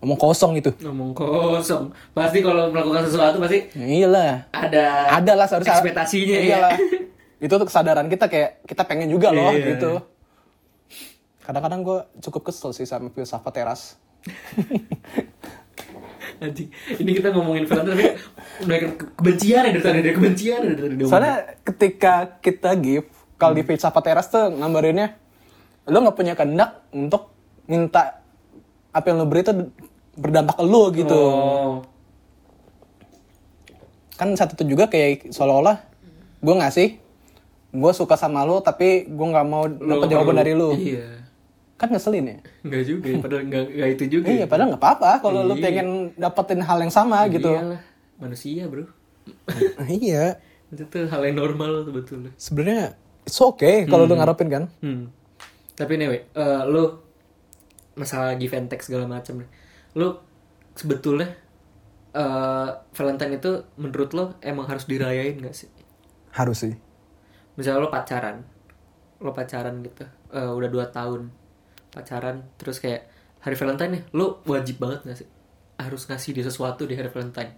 [0.00, 0.72] Ngomong kosong itu.
[0.80, 1.92] ngomong kosong.
[2.10, 4.48] Pasti kalau melakukan sesuatu pasti Iyalah.
[4.48, 5.76] ada Ada lah seharusnya.
[5.76, 6.44] ekspektasinya ya.
[6.46, 6.72] Iyalah.
[7.44, 9.76] itu tuh kesadaran kita kayak kita pengen juga loh Iya.
[9.76, 9.92] gitu.
[11.40, 13.96] Kadang-kadang gue cukup kesel sih sama filsafat teras.
[16.40, 16.72] Anjing.
[16.96, 18.16] Ini kita ngomongin film tapi
[18.64, 21.04] udah ke- kebencian ya dari tadi dari kebencian ya dari tadi.
[21.04, 25.20] Soalnya ketika kita give, kalau di filsafat teras tuh gambarinnya,
[25.88, 27.28] lo nggak punya kehendak untuk
[27.68, 28.24] minta
[28.90, 29.52] apa yang lo beri itu
[30.16, 31.20] berdampak ke lo gitu.
[31.20, 31.72] Oh.
[34.16, 35.76] Kan satu itu juga kayak seolah-olah
[36.40, 36.88] gue ngasih,
[37.72, 40.72] gue suka sama lo tapi gue nggak mau dapat jawaban dari lo.
[40.72, 41.19] Iya.
[41.80, 42.36] Kan ngeselin ya.
[42.60, 44.28] Enggak juga, padahal enggak, enggak itu juga.
[44.28, 45.64] Iya, padahal nggak apa-apa kalau lo Iya.
[45.64, 47.48] pengen dapetin hal yang sama gitu.
[47.48, 47.80] Iyalah,
[48.20, 48.84] manusia, Bro.
[50.04, 50.36] iya.
[50.68, 52.30] Itu tuh hal yang normal sebetulnya.
[52.36, 54.64] Sebenarnya it's okay kalau lo ngarepin kan.
[54.84, 55.08] Hmm.
[55.72, 57.00] Tapi anyway, eh, lu
[57.96, 59.48] masalah give and take segala macam nih.
[59.96, 60.20] Lu
[60.76, 61.32] sebetulnya
[62.12, 65.72] eh Valentine itu menurut lo emang harus dirayain gak sih?
[66.36, 66.74] Harus sih.
[67.56, 68.44] Misalnya lo pacaran,
[69.18, 71.39] lo pacaran gitu, eh, udah 2 tahun
[71.90, 73.06] pacaran, terus kayak
[73.38, 75.28] hari Valentine nih, lo wajib banget gak sih?
[75.76, 77.52] Harus ngasih dia sesuatu di hari Valentine.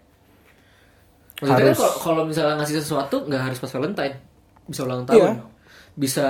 [1.35, 1.79] Maksudnya kan Harus.
[1.79, 4.14] kalau kalau misalnya ngasih sesuatu nggak harus pas Valentine,
[4.62, 5.35] bisa ulang tahun, Iya.
[5.92, 6.27] bisa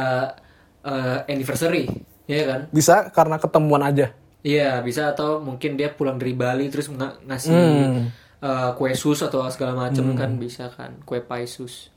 [0.83, 1.85] eh, anniversary,
[2.25, 2.61] ya kan?
[2.71, 4.11] Bisa karena ketemuan aja.
[4.43, 8.11] Iya bisa atau mungkin dia pulang dari Bali terus nga- ngasih Hmm.
[8.41, 11.95] eh, kue sus atau segala macam kan bisa kan kue pie sus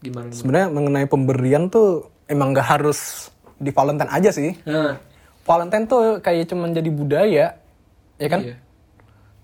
[0.00, 0.34] gimana?
[0.34, 4.56] Sebenarnya mengenai pemberian tuh emang gak harus di Valentine aja sih.
[4.64, 4.98] Nah,
[5.44, 7.46] Valentine tuh kayak cuman jadi budaya,
[8.20, 8.40] ya kan?
[8.44, 8.56] iya.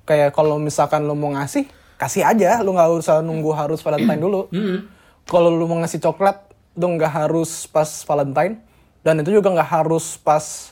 [0.06, 1.66] Kayak kalau misalkan lo mau ngasih,
[1.98, 2.62] kasih aja.
[2.62, 4.46] Lo nggak usah nunggu harus Valentine dulu.
[5.32, 6.38] Kalau lo mau ngasih coklat,
[6.78, 8.62] lo nggak harus pas Valentine.
[9.02, 10.70] Dan itu juga nggak harus pas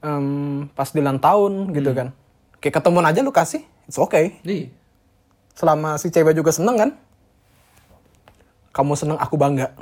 [0.00, 2.08] em, pas di ulang tahun gitu kan.
[2.64, 4.40] Kayak ketemuan aja lo kasih, it's okay.
[4.42, 4.72] Nih,
[5.58, 6.90] Selama si cewek juga seneng kan?
[8.70, 9.74] Kamu seneng, aku bangga.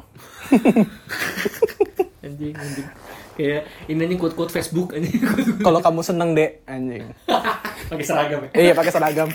[2.24, 2.88] anjing anjing.
[3.36, 5.20] Kayak ini anjing quote quote Facebook anjing
[5.66, 7.04] Kalau kamu seneng deh, anjing.
[7.90, 9.28] pakai seragam ya iya pakai seragam.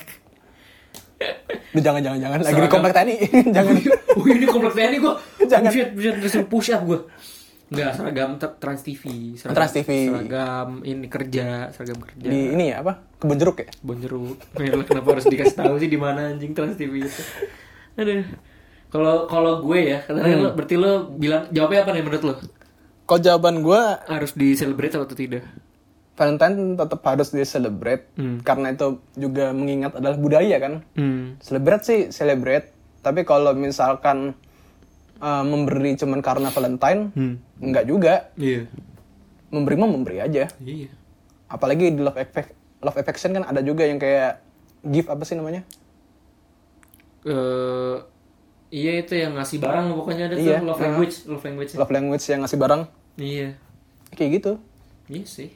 [1.71, 2.73] Lu jangan jangan jangan lagi di Seragam.
[2.73, 3.15] komplek TNI.
[3.55, 3.73] jangan.
[4.11, 5.13] oh ini komplek TNI gue
[5.45, 5.69] Jangan.
[5.69, 6.99] buset buset push up gue
[7.71, 9.89] Enggak, seragam Tra- Trans TV seragam, Trans TV.
[10.05, 13.07] seragam ini kerja seragam kerja Di ini ya apa?
[13.15, 13.67] Kebun jeruk ya?
[13.79, 14.35] Bonjeruk.
[14.57, 17.21] Merah kenapa harus dikasih tahu sih di mana anjing Trans TV itu?
[17.95, 18.27] Aduh.
[18.91, 20.41] Kalau kalau gue ya, karena Hmm.
[20.41, 22.35] lo berarti lo bilang jawabnya apa nih menurut lo?
[23.11, 25.43] Kalau jawaban gua Harus di celebrate atau tidak?
[26.15, 28.39] Valentine tetap harus di celebrate Hmm.
[28.39, 30.79] karena itu juga mengingat adalah budaya kan.
[30.95, 31.35] Hmm.
[31.39, 34.31] Celebrate sih celebrate, tapi kalau misalkan
[35.19, 37.35] uh, memberi cuman karena Valentine, Hmm.
[37.59, 38.31] enggak juga.
[38.35, 38.71] Iya.
[39.49, 40.47] Memberi mah memberi aja.
[40.55, 40.87] Iya.
[41.47, 44.39] Apalagi di love affec- love affection kan ada juga yang kayak
[44.87, 45.67] gift apa sih namanya?
[47.21, 47.97] Eh
[48.71, 51.71] iya itu yang ngasih barang pokoknya ada Iya, tuh love language, love language.
[51.75, 53.00] Love language yang ngasih barang.
[53.17, 53.55] Iya.
[54.11, 54.51] Kayak gitu,
[55.07, 55.49] Iya sih.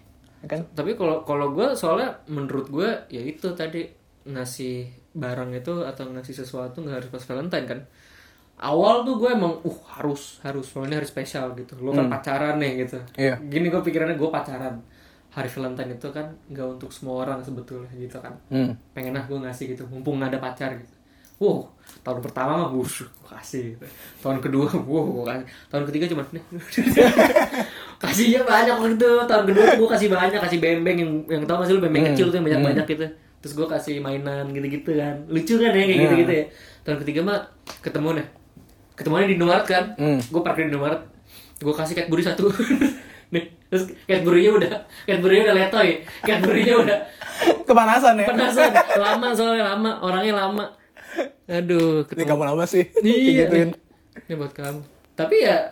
[0.44, 0.62] ya kan?
[0.76, 3.84] Tapi kalau kalau gue soalnya menurut gue ya itu tadi
[4.26, 7.80] ngasih barang itu atau ngasih sesuatu nggak harus pas Valentine kan.
[8.56, 11.76] Awal tuh gue emang uh harus harus soalnya hari spesial gitu.
[11.80, 13.00] Lo kan pacaran nih gitu.
[13.20, 13.36] Iya.
[13.44, 14.80] Gini gue pikirannya gue pacaran.
[15.36, 18.32] Hari Valentine itu kan nggak untuk semua orang sebetulnya gitu kan.
[18.48, 18.72] Hmm.
[18.96, 20.96] Pengen ah gue ngasih gitu mumpung nggak ada pacar gitu.
[21.36, 21.68] Wow,
[22.06, 22.86] tahun pertama mah gue
[23.26, 23.86] kasih gitu.
[24.22, 25.46] Tahun kedua, wow, gue kasih.
[25.74, 26.44] Tahun ketiga cuma nih.
[28.06, 29.12] Kasihnya banyak waktu itu.
[29.26, 32.14] Tahun kedua tuh gue kasih banyak, kasih bembeng yang yang tau gak sih lu bembeng
[32.14, 33.06] kecil tuh yang banyak-banyak gitu.
[33.42, 35.26] Terus gue kasih mainan gitu-gitu kan.
[35.26, 36.46] Lucu kan ya kayak gitu-gitu ya.
[36.86, 37.40] Tahun ketiga mah
[37.82, 38.28] ketemu nih.
[38.96, 39.84] Ketemuannya di Indomaret kan.
[39.98, 40.20] Hmm.
[40.22, 41.02] Gue parkir di Indomaret.
[41.58, 42.54] Gue kasih Cadbury satu.
[43.34, 44.70] nih, terus Cadbury-nya udah
[45.10, 45.90] Cadbury-nya udah letoy.
[46.22, 46.98] Cadbury-nya udah
[47.66, 48.32] Kepanasan ya?
[48.32, 50.64] penasaran lama soalnya lama orangnya lama
[51.48, 52.28] aduh Ini ketemu.
[52.28, 52.84] kamu lama sih.
[53.02, 53.46] iya.
[54.18, 54.82] Ini buat kamu.
[55.14, 55.72] Tapi ya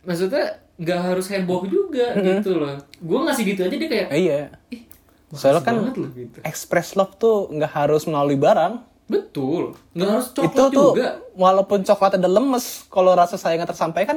[0.00, 2.76] maksudnya nggak harus heboh juga gitu loh.
[2.96, 4.38] Gue ngasih gitu aja dia kayak Eh, iya.
[4.68, 4.82] ih
[5.30, 6.38] Soalnya kan loh gitu.
[6.42, 8.78] express love tuh nggak harus melalui barang.
[9.04, 9.76] betul.
[9.92, 11.08] Nggak harus itu coklat tuh juga.
[11.34, 14.16] walaupun coklatnya udah lemes, kalau rasa sayangnya tersampaikan,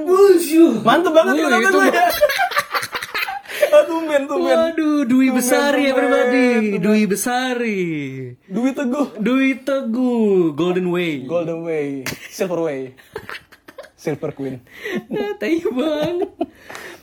[0.79, 1.91] mantep banget Wih, kata itu gue.
[4.07, 4.57] Tuh men.
[4.57, 6.79] Waduh, Dwi Besari everybody.
[6.79, 7.81] Dwi Besari.
[8.47, 9.07] Duit teguh.
[9.17, 11.25] Dwi Teguh, Golden Way.
[11.25, 12.95] Golden Way, Silver Way,
[13.95, 14.63] Silver Queen.
[15.11, 16.29] Ah, Tai banget.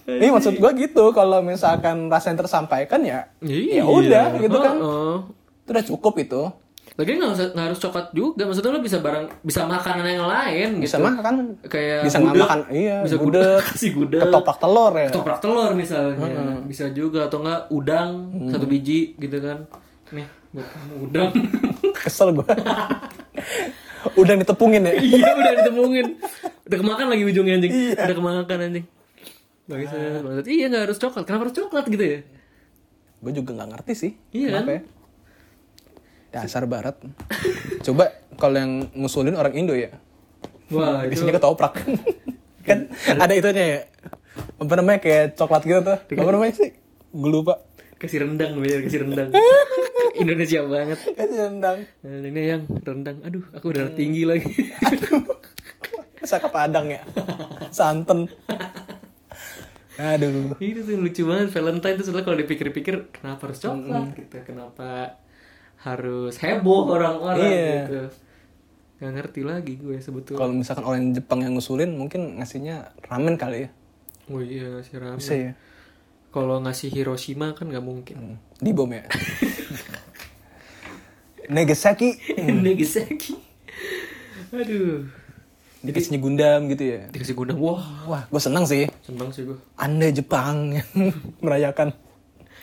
[0.05, 3.81] Ini maksud gue gitu, kalau misalkan rasa yang tersampaikan ya, Iya.
[3.81, 4.77] ya udah gitu kan.
[5.65, 6.43] Itu udah cukup itu.
[6.95, 8.43] Lagi nggak harus nggak harus coklat juga.
[8.47, 11.07] Maksudnya lo bisa barang bisa makanan yang lain Bisa gitu.
[11.11, 11.35] makan,
[11.67, 12.39] Kayak bisa gudeg.
[12.39, 14.21] makan, iya, bisa gudeg, kasih gudeg.
[14.23, 15.09] ketoprak telur ya.
[15.11, 16.17] Ketoprak telur misalnya.
[16.63, 18.11] Bisa juga atau enggak udang
[18.47, 19.67] satu biji gitu kan.
[20.15, 21.31] Nih, buat kamu udang.
[21.99, 22.47] Kesel gue.
[24.15, 24.93] udah ditepungin ya.
[25.03, 26.07] iya, udah ditemuin.
[26.65, 27.73] Udah kemakan lagi ujungnya anjing.
[27.91, 28.87] Udah kemakan anjing.
[29.67, 30.45] Bagus banget.
[30.47, 31.25] Iya nggak harus coklat.
[31.27, 32.19] Kenapa harus coklat gitu ya?
[33.19, 34.13] Gue juga nggak ngerti sih.
[34.31, 34.81] Iya Kenapa ya?
[36.35, 36.99] Dasar barat.
[37.87, 39.95] Coba kalau yang ngusulin orang Indo ya.
[40.75, 41.79] Wah, Di sini ketoprak.
[42.67, 43.81] kan ada itunya ya.
[44.59, 45.99] Apa namanya kayak coklat gitu tuh.
[46.01, 46.71] Apa namanya sih?
[47.15, 47.63] Gue lupa.
[47.95, 49.31] kasih rendang biar kasih rendang.
[50.23, 50.99] Indonesia banget.
[51.15, 51.79] Kasih rendang.
[52.05, 53.17] Nah, ini yang rendang.
[53.25, 54.51] Aduh, aku udah tinggi lagi.
[56.21, 57.01] Masa ke Padang ya.
[57.73, 58.29] Santen.
[59.97, 60.59] Aduh.
[60.59, 65.17] Itu tuh lucu banget Valentine tuh soalnya kalau dipikir-pikir kenapa harus coklat gitu, kenapa
[65.85, 67.73] harus heboh orang-orang Iya.
[67.85, 68.01] gitu.
[68.97, 70.41] Gak ngerti lagi gue sebetulnya.
[70.41, 73.71] Kalau misalkan orang Jepang yang ngusulin mungkin ngasihnya ramen kali ya.
[74.27, 75.21] Oh iya ngasih ramen.
[75.21, 75.53] Bisa ya.
[76.31, 78.41] Kalau ngasih Hiroshima kan nggak mungkin.
[78.57, 79.05] Di bom ya.
[81.47, 82.17] Nagasaki.
[82.65, 83.37] Nagasaki.
[84.51, 85.05] Aduh.
[85.85, 87.01] Dikasihnya Gundam gitu ya.
[87.13, 87.61] Dikasih gudang.
[87.61, 88.89] Wah, Wah, gue senang sih.
[89.05, 89.59] seneng sih gue.
[89.77, 90.89] Anda Jepang yang
[91.45, 91.93] merayakan.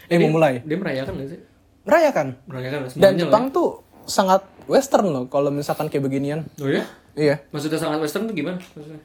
[0.09, 0.65] Eh, mau mulai.
[0.65, 1.39] Dia merayakan gak sih?
[1.85, 2.37] Merayakan.
[2.45, 6.45] Merayakan Dan semuanya Jepang tuh sangat western loh kalau misalkan kayak beginian.
[6.61, 6.85] Oh ya?
[7.17, 7.43] Iya.
[7.51, 8.57] Maksudnya sangat western tuh gimana?
[8.61, 9.01] Maksudnya?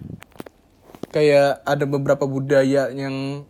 [1.10, 3.46] Kayak ada beberapa budaya yang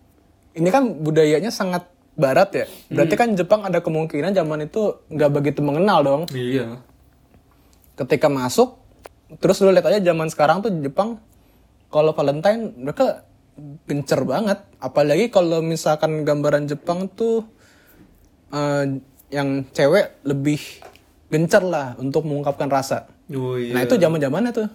[0.57, 2.67] ini kan budayanya sangat barat ya.
[2.89, 6.23] Berarti kan Jepang ada kemungkinan zaman itu nggak begitu mengenal dong.
[6.33, 6.81] Iya.
[7.97, 8.81] Ketika masuk,
[9.43, 11.21] terus lu lihat aja zaman sekarang tuh Jepang
[11.93, 13.27] kalau Valentine mereka
[13.85, 14.65] gencer banget.
[14.81, 17.45] Apalagi kalau misalkan gambaran Jepang tuh
[18.53, 18.85] eh,
[19.29, 20.61] yang cewek lebih
[21.27, 23.11] gencer lah untuk mengungkapkan rasa.
[23.35, 23.75] Oh iya.
[23.75, 24.69] Nah itu zaman zamannya tuh.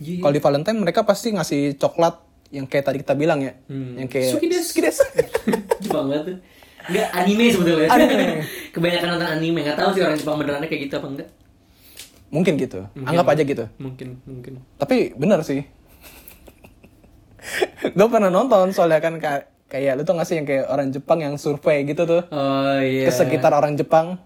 [0.00, 0.20] Iya.
[0.20, 2.20] Kalau di Valentine mereka pasti ngasih coklat
[2.52, 3.98] yang kayak tadi kita bilang ya, Hmm.
[3.98, 4.64] yang kayak Sukides.
[4.70, 4.98] Sukides.
[5.82, 6.38] Jepang banget tuh.
[6.84, 7.88] Enggak anime sebetulnya.
[7.88, 8.24] Anime.
[8.74, 11.28] Kebanyakan nonton anime, enggak tahu sih orang Jepang benerannya kayak gitu apa enggak.
[12.28, 12.78] Mungkin gitu.
[13.06, 13.64] Anggap aja gitu.
[13.80, 14.52] Mungkin, mungkin.
[14.76, 15.62] Tapi bener sih.
[17.96, 21.18] gue pernah nonton soalnya kan kayak Kayak lu tuh nggak sih yang kayak orang Jepang
[21.18, 23.06] yang survei gitu tuh Oh iya.
[23.06, 24.20] ke sekitar orang Jepang.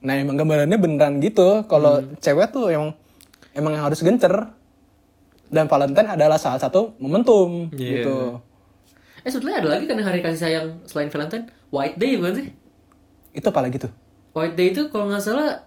[0.00, 1.66] Nah emang gambarannya beneran gitu.
[1.66, 2.16] Kalau Hmm.
[2.16, 2.94] cewek tuh emang
[3.52, 4.32] emang yang harus gencer.
[5.46, 8.06] Dan Valentine adalah salah satu momentum Iya.
[8.06, 8.38] gitu.
[9.20, 12.46] Eh sebetulnya ada lagi kan hari kasih sayang selain Valentine, White Day bukan sih?
[13.32, 13.90] Itu apa lagi tuh?
[14.30, 15.66] White Day itu kalau nggak salah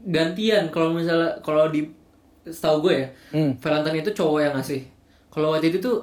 [0.00, 1.92] gantian kalau misalnya kalau di
[2.42, 3.56] setahu gue ya, Hmm.
[3.56, 4.80] Valentine itu cowok yang ngasih.
[5.28, 5.96] Kalau White Day itu tuh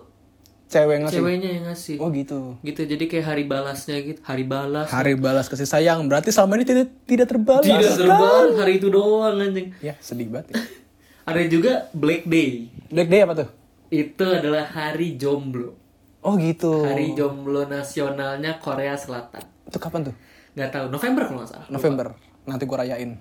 [0.71, 1.19] Cewek ngasih.
[1.19, 1.95] ceweknya yang ngasih.
[1.99, 2.55] Oh gitu.
[2.63, 4.87] Gitu jadi kayak hari balasnya gitu, hari balas.
[4.87, 7.67] Hari balas kasih sayang berarti selama ini tidak tidak terbalas.
[7.67, 9.75] Tidak terbang hari itu doang anjing.
[9.83, 10.55] Ya sedih banget.
[10.55, 10.63] Ya.
[11.27, 12.71] Ada juga Black Day.
[12.87, 13.49] Black Day apa tuh?
[13.91, 15.75] Itu adalah hari jomblo.
[16.23, 16.87] Oh gitu.
[16.87, 19.43] Hari jomblo nasionalnya Korea Selatan.
[19.67, 20.15] Itu kapan tuh?
[20.55, 21.67] Nggak tahu, November kalau nggak salah.
[21.67, 22.07] November.
[22.47, 23.19] Nanti gua rayain.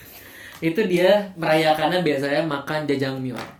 [0.64, 3.59] itu dia merayakannya biasanya makan jajangmyeon.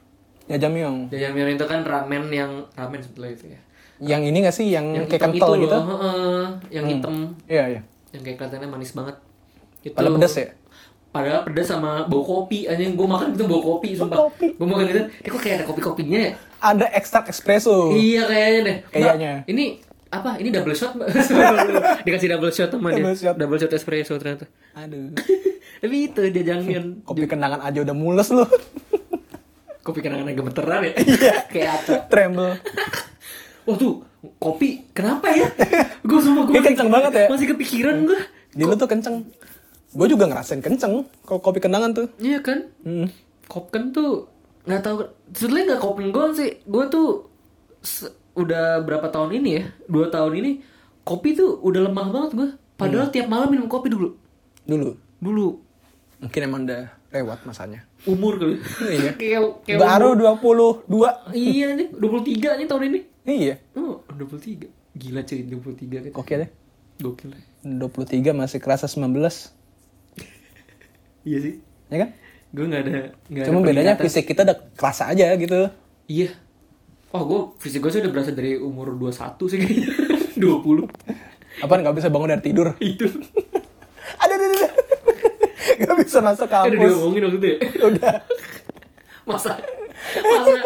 [0.51, 1.07] Ya Jamyong.
[1.09, 3.61] Jajangmyeon itu kan ramen yang ramen sebetulnya itu ya.
[4.01, 5.77] Yang ini gak sih yang, Yang kayak kental itu gitu?
[5.77, 7.15] loh, heeh, yang hitam,
[7.47, 7.81] Iya iya.
[8.11, 9.17] yang kayak kelihatannya manis banget.
[9.81, 10.49] Itu Padahal pedas ya?
[11.11, 14.27] Padahal pedas sama bau kopi anjing gue makan itu bau kopi sumpah.
[14.27, 14.57] kopi.
[14.57, 16.33] Gue makan itu, eh, kok kayak ada kopi-kopinya ya?
[16.59, 17.93] Ada ekstrak espresso.
[17.93, 18.77] Iya kayaknya deh.
[18.89, 19.33] Kayaknya.
[19.45, 19.65] Ini
[20.11, 20.31] apa?
[20.39, 20.97] Ini double shot.
[22.07, 23.05] Dikasih double shot sama dia.
[23.05, 23.35] Double shot.
[23.37, 24.47] Double shot espresso ternyata.
[24.75, 25.15] Aduh.
[25.83, 27.05] Tapi itu jajangmyeon.
[27.05, 28.29] Kopi kenangan aja udah mules
[29.91, 30.93] Kopi kenangan gemeteran ya.
[30.95, 31.35] Iya.
[31.53, 31.93] kayak apa?
[32.07, 32.55] Tremble.
[33.67, 34.07] Wah tuh
[34.39, 35.51] kopi kenapa ya?
[36.07, 37.27] gue semua gue Dia kenceng banget ya?
[37.27, 38.21] Masih kepikiran gue.
[38.55, 39.27] Di lu tuh kenceng.
[39.91, 42.07] Gue juga ngerasain kenceng kalau kopi kenangan tuh.
[42.23, 42.71] Iya kan?
[42.87, 43.11] Hmm.
[43.51, 44.31] Kopken tuh
[44.71, 45.11] nggak tahu.
[45.35, 46.51] Sebenarnya nggak kopken gue sih.
[46.71, 47.27] Gue tuh
[48.39, 49.65] udah berapa tahun ini ya?
[49.91, 50.51] Dua tahun ini
[51.03, 52.49] kopi tuh udah lemah banget gue.
[52.79, 54.15] Padahal tiap malam minum kopi dulu.
[54.65, 54.95] Dulu.
[55.19, 55.71] Dulu
[56.21, 57.83] Mungkin emang udah lewat masanya.
[58.05, 58.57] umur kali.
[58.81, 59.13] Iya.
[59.21, 61.35] kayak kayak Baru umur- 22.
[61.35, 63.01] Iya nih 23 nih tahun ini.
[63.23, 63.55] Iya.
[63.75, 66.13] Oh 23 Gila cuy 23 kan.
[66.15, 66.51] Oke deh.
[66.99, 67.31] Gokil.
[67.63, 69.11] 23 masih kerasa 19.
[71.21, 71.55] Iya sih.
[71.89, 72.11] Ya kan?
[72.51, 72.91] Gue nggak ada
[73.29, 75.71] nggak Cuma ada bedanya fisik kita udah kerasa aja gitu.
[76.07, 76.31] Iya.
[77.11, 79.89] Oh, gue fisik gue sih udah berasa dari umur 21 sih kayaknya.
[80.41, 80.87] 20.
[81.61, 82.75] Apa nggak bisa bangun dari tidur?
[82.79, 83.07] Itu.
[85.81, 86.93] Gak bisa masuk Kan udah kampus.
[86.93, 87.57] diomongin waktu itu ya.
[87.89, 88.13] Udah.
[89.25, 89.53] Masa
[90.17, 90.57] masa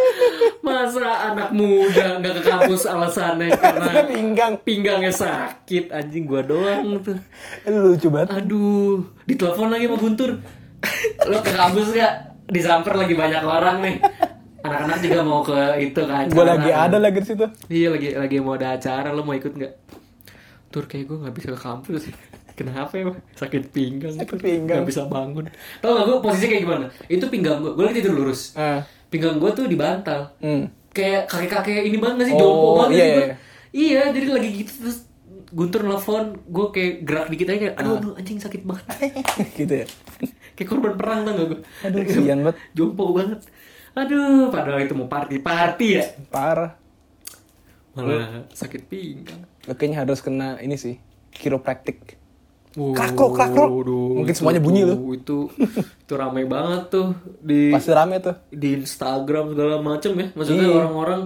[0.62, 4.54] masa anak muda nggak ke kampus alasannya karena Pinggang.
[4.62, 7.18] pinggangnya sakit anjing gua doang tuh.
[7.66, 8.30] Lu lucu banget.
[8.32, 10.30] Aduh, ditelepon lagi sama Guntur.
[11.24, 12.14] Lo ke kampus gak?
[12.46, 13.96] Disamper lagi banyak orang nih.
[14.60, 16.24] Anak-anak juga mau ke itu kan.
[16.26, 17.44] Gue lagi ada lagi di situ.
[17.68, 19.72] Iya lagi lagi mau ada acara lo mau ikut nggak?
[20.70, 22.02] Tur kayak gue nggak bisa ke kampus.
[22.54, 23.10] Kenapa ya?
[23.34, 24.14] Sakit pinggang.
[24.14, 24.82] Sakit pinggang.
[24.82, 25.50] Nggak bisa bangun.
[25.82, 26.86] Tahu nggak gue posisinya kayak gimana?
[27.10, 27.72] Itu pinggang gue.
[27.74, 28.54] Gue lagi tidur lurus.
[28.54, 28.86] Ah.
[29.10, 30.30] Pinggang gue tuh di bantal.
[30.38, 30.70] Hmm.
[30.94, 32.34] Kayak kakek-kakek ini banget nggak sih?
[32.38, 33.18] Oh, Jompo banget iya, gua.
[33.18, 33.36] iya.
[33.74, 34.98] Iya, jadi lagi gitu terus
[35.54, 38.86] Guntur nelfon, gue kayak gerak dikit aja kayak, aduh, aduh anjing sakit banget.
[39.58, 39.86] gitu ya.
[40.58, 41.60] kayak korban perang tau gak gue?
[41.86, 42.58] Aduh, kasihan banget.
[42.78, 43.40] Jompo banget.
[43.94, 46.04] Aduh, padahal itu mau party-party ya.
[46.26, 46.74] Parah.
[47.94, 49.46] Malah sakit pinggang.
[49.70, 50.98] Kayaknya harus kena ini sih.
[51.30, 52.18] Kiropraktik.
[52.74, 53.70] Wow, Krakrok, krakrok.
[54.18, 54.98] Mungkin semuanya bunyi tuh, loh.
[55.10, 55.38] Itu
[55.78, 58.34] itu ramai banget tuh di Pasti rame tuh.
[58.50, 60.26] di Instagram segala macem ya.
[60.34, 60.74] Maksudnya Iya.
[60.76, 61.20] orang-orang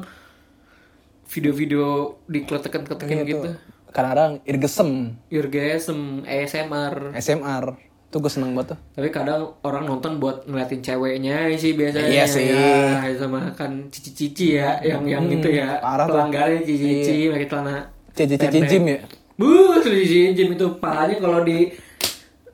[1.26, 1.84] video-video
[2.24, 3.44] dikletek-kletekin Iya gitu.
[3.44, 3.54] tuh.
[3.88, 5.16] Kadang-kadang irgesem.
[5.28, 7.16] Irgesem, ASMR.
[7.16, 7.64] SMR.
[8.08, 8.78] Tuh gue seneng banget tuh.
[8.94, 12.08] Tapi kadang orang nonton buat ngeliatin ceweknya sih biasanya.
[12.08, 12.48] Iya sih.
[12.48, 15.76] Ya, sama kan cici-cici ya, yang yang itu ya.
[15.80, 16.16] parah tuh.
[16.16, 17.76] Pelanggaran cici-cici, pakai celana.
[18.12, 19.00] Cici-cici ya.
[19.38, 19.48] Bu,
[19.80, 21.70] cici gym itu parahnya kalau di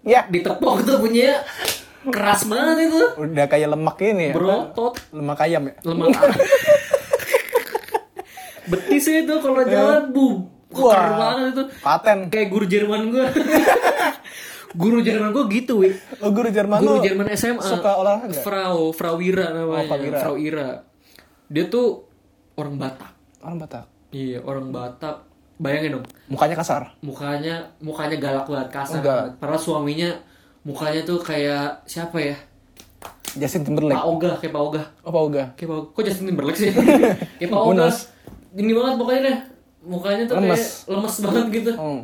[0.05, 0.29] Ya.
[0.29, 1.41] ditepok tuh punya
[2.05, 3.03] keras banget itu.
[3.17, 4.35] Udah kayak lemak ini ya.
[4.37, 5.75] Berotot, Lemak ayam ya.
[5.81, 6.13] lemak.
[8.65, 10.93] Betis itu kalau jalan bu, Wah.
[10.93, 11.63] keren banget itu.
[11.81, 12.19] Paten.
[12.29, 13.27] Kayak guru Jerman gue.
[14.81, 15.97] guru Jerman gue gitu, wih.
[16.21, 17.61] Oh, guru Jerman Guru Jerman SMA.
[17.61, 18.37] Suka olahraga?
[18.37, 19.85] Frau, Frau Wira namanya.
[19.85, 20.19] Oh, Frau Wira.
[20.21, 20.69] Frau Ira.
[21.49, 22.09] Dia tuh
[22.57, 23.13] orang Batak.
[23.41, 23.85] Orang Batak.
[24.11, 25.17] Iya, orang Batak.
[25.55, 26.83] Bayangin dong, Mukanya kasar.
[26.99, 28.99] mukanya mukanya galak banget, kasar.
[28.99, 29.15] Enggak.
[29.23, 29.33] banget.
[29.39, 30.11] Padahal suaminya
[30.63, 32.37] mukanya tuh kayak siapa ya?
[33.35, 33.95] Justin Timberlake.
[33.95, 34.85] Pak Ogah, kayak Pak Ogah.
[35.03, 35.45] Oh, Pak Oga.
[35.55, 36.71] Kayak Pak Kok Justin Timberlake sih?
[37.39, 37.99] kayak Pak knows?
[38.51, 39.39] Gini banget pokoknya deh.
[39.85, 40.55] Mukanya tuh Lemes.
[40.55, 41.73] kayak lemes banget gitu.
[41.75, 42.01] Oh.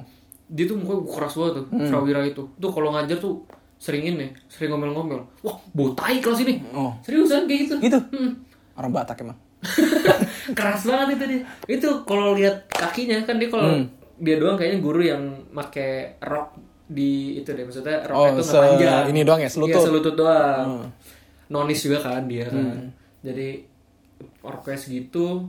[0.46, 2.26] Dia tuh mukanya keras banget tuh, Hmm.
[2.26, 2.42] Itu.
[2.54, 3.34] Tuh kalau ngajar tuh
[3.78, 5.22] sering ini, sering ngomel-ngomel.
[5.40, 6.60] Wah, botai kelas ini.
[6.70, 6.92] Oh.
[7.00, 7.74] Seriusan kayak gitu.
[7.78, 7.98] Gitu.
[8.10, 8.30] Hmm.
[8.74, 9.38] Orang Batak emang.
[10.56, 11.40] keras banget itu dia.
[11.68, 13.86] Itu kalau lihat kakinya kan dia kalau Hmm.
[14.16, 15.80] dia doang kayaknya guru yang make
[16.18, 17.62] rok di itu deh.
[17.62, 19.04] Maksudnya Oh, roknya tuh se- panjang.
[19.08, 19.70] ini doang ya, selutut?
[19.70, 19.76] Hmm.
[19.76, 20.68] Iya, selutut doang.
[21.48, 22.88] Nonis juga kan dia kan.
[23.20, 23.48] Jadi
[24.40, 25.44] roknya segitu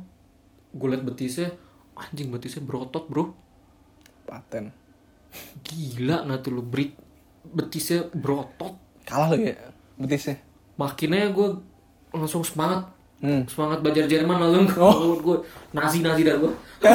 [0.70, 1.52] gue liat betisnya
[1.94, 3.32] anjing betisnya berotot bro.
[4.24, 4.72] Paten.
[5.62, 6.96] Gila nggak tuh lu break
[7.46, 8.76] betisnya berotot.
[9.02, 9.56] Kalah lo ya
[9.96, 10.40] betisnya?
[10.74, 11.48] Makinnya gue
[12.10, 12.88] langsung semangat
[13.22, 13.42] hmm.
[13.46, 15.16] semangat belajar Jerman langsung Oh.
[15.16, 15.38] gue
[15.72, 16.52] nazi nazi dah gue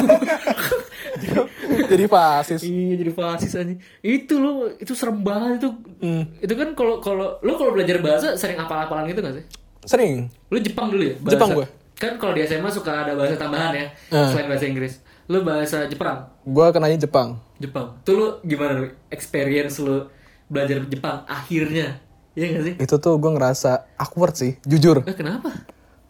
[1.87, 2.59] jadi fasis.
[2.61, 5.67] Iya jadi fasis aja itu lo itu serem banget itu.
[5.99, 6.23] Hmm.
[6.37, 9.43] itu kan kalau kalau lo kalau belajar bahasa sering apal-apalan gitu gak sih?
[9.83, 10.27] Sering.
[10.47, 11.31] Lo Jepang dulu ya bahasa.
[11.33, 11.65] Jepang gua.
[11.97, 14.27] kan kalau di SMA suka ada bahasa tambahan ya Eh.
[14.29, 14.93] selain bahasa Inggris.
[15.25, 16.27] Lo bahasa Jepang?
[16.43, 17.39] Gue kenanya Jepang.
[17.57, 17.97] Jepang.
[18.03, 20.07] Tuh lo gimana lo experience lo
[20.45, 21.97] belajar Jepang akhirnya?
[22.31, 22.73] Iya gak sih?
[22.77, 25.01] Itu tuh gue ngerasa awkward sih jujur.
[25.03, 25.49] Eh, kenapa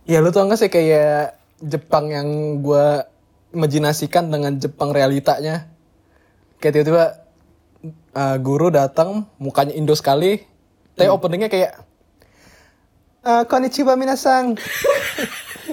[0.08, 3.04] ya lu tau gak sih kayak Jepang yang gue
[3.52, 5.68] imajinasikan dengan Jepang realitanya?
[6.64, 7.06] Kayak tiba-tiba
[8.16, 10.42] uh, guru datang mukanya Indo sekali.
[10.98, 11.74] Tapi openingnya kayak
[13.22, 14.58] uh, konnichiwa minasang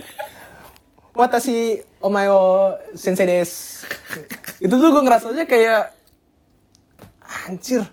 [1.18, 3.86] watashi omayo sensei desu.
[4.60, 5.94] Itu tuh gue ngerasanya kayak
[7.48, 7.86] anjir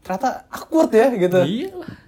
[0.00, 1.40] ternyata awkward ya gitu.
[1.42, 2.01] Iya lah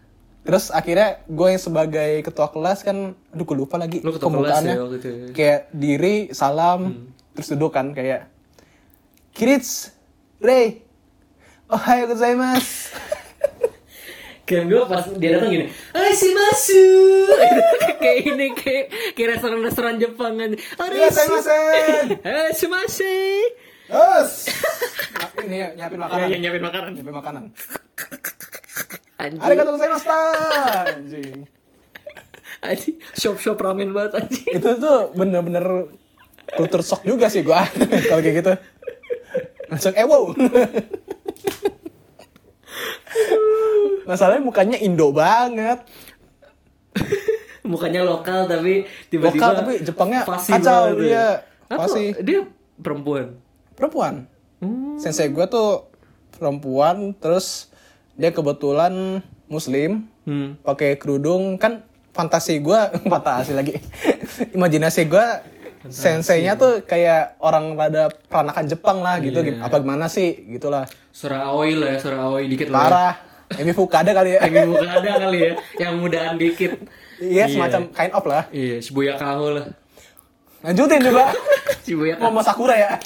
[0.45, 4.61] Terus akhirnya gue yang sebagai ketua kelas kan, aduh gue lupa lagi Lu ketua kelas
[4.61, 5.27] ya waktu itu ya?
[5.33, 8.29] Kayak diri, salam, terus duduk kan kayak
[9.33, 9.91] Kirits,
[10.39, 10.85] Rei,
[11.67, 12.93] ohayo gozaimasu.
[14.45, 16.85] Kayak gue pas dia datang gini, Hai si masu,
[18.05, 18.85] kayak ini kayak
[19.17, 20.53] kayak restoran-restoran Jepang kan.
[20.85, 22.21] Irasaimasen.
[22.21, 23.09] Hai si masu.
[23.89, 24.53] Terus,
[25.41, 26.27] ini ya, nyiapin Ya, makanan.
[26.29, 26.91] yang nyiapin makanan.
[26.93, 27.45] Nyiapin makanan.
[29.15, 30.11] Anjing, Arigatou gozaimasu.
[30.91, 31.47] Anjing.
[32.65, 34.53] anjing, shop-shop ramen banget anjing.
[34.59, 35.93] Itu tuh bener-bener
[36.55, 37.61] kultur shock juga sih gue
[38.11, 38.53] kalau kayak gitu.
[39.71, 40.35] Langsung eh wow.
[44.05, 45.81] Masalahnya mukanya Indo banget.
[47.65, 51.41] Mukanya lokal tapi tiba-tiba Lokal, tapi Jepangnya kacau, iya,
[51.73, 51.89] Apa?
[51.89, 52.13] fasih.
[52.21, 52.45] Dia
[52.77, 53.41] perempuan.
[53.73, 54.29] Perempuan.
[54.61, 55.01] Hmm.
[55.01, 55.89] Sensei gue tuh
[56.37, 57.73] perempuan, terus
[58.15, 60.57] dia kebetulan muslim, Hmm.
[60.61, 62.81] pakai kerudung, kan fantasi gue,
[63.13, 63.77] fantasi lagi.
[64.51, 65.27] Imajinasi gue
[65.85, 69.61] senseinya tuh kayak orang pada peranakan Jepang lah gitu, Iya.
[69.61, 70.89] apa gimana sih, gitulah.
[71.13, 72.79] Suara aoi lah ya, suara aoi dikit lah.
[72.79, 72.85] ya.
[72.89, 73.15] Parah.
[73.55, 74.41] Emi Fukada kali ya.
[74.41, 76.73] Lagi buka ada kali ya, yang mudaan dikit.
[77.21, 78.43] Iya, semacam kind of lah.
[78.49, 79.67] Iya, Shibuya Kaho lah.
[80.65, 81.25] Lanjutin coba.
[81.85, 82.33] Shibuya Kaho.
[82.33, 82.97] Mau Sakura ya.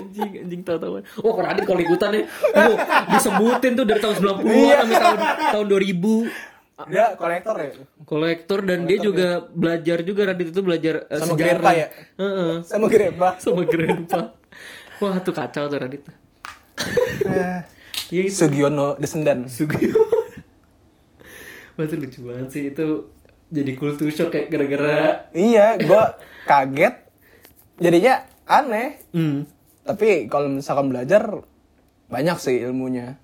[0.00, 2.76] Anjing anjing tahu tahuan oh kalau Radit kalau ikutan ya oh,
[3.08, 4.76] disebutin tuh dari tahun 90-an Iya.
[4.80, 5.18] sampai tahun
[5.50, 6.48] tahun 2000
[6.82, 7.70] Dia kolektor ya.
[8.02, 11.86] kolektor dan dia juga belajar juga Radit itu belajar eh, Sama sejarah Grandpa ya?
[12.16, 13.28] Heeh, Saya mau Grandpa.
[13.36, 14.20] sama Grandpa
[14.96, 16.02] wah tuh kacau tuh Radit
[18.08, 19.44] Iya itu Sugiono Descendant.
[19.46, 19.92] Sugio
[21.74, 22.86] wah itu lucu banget sih itu
[23.48, 26.94] jadi kultur shock kayak gara-gara Iya, gua kaget.
[27.76, 29.00] Jadinya aneh.
[29.10, 29.42] hmm.
[29.84, 31.40] Tapi kalau misalkan belajar
[32.10, 33.16] banyak sih ilmunya.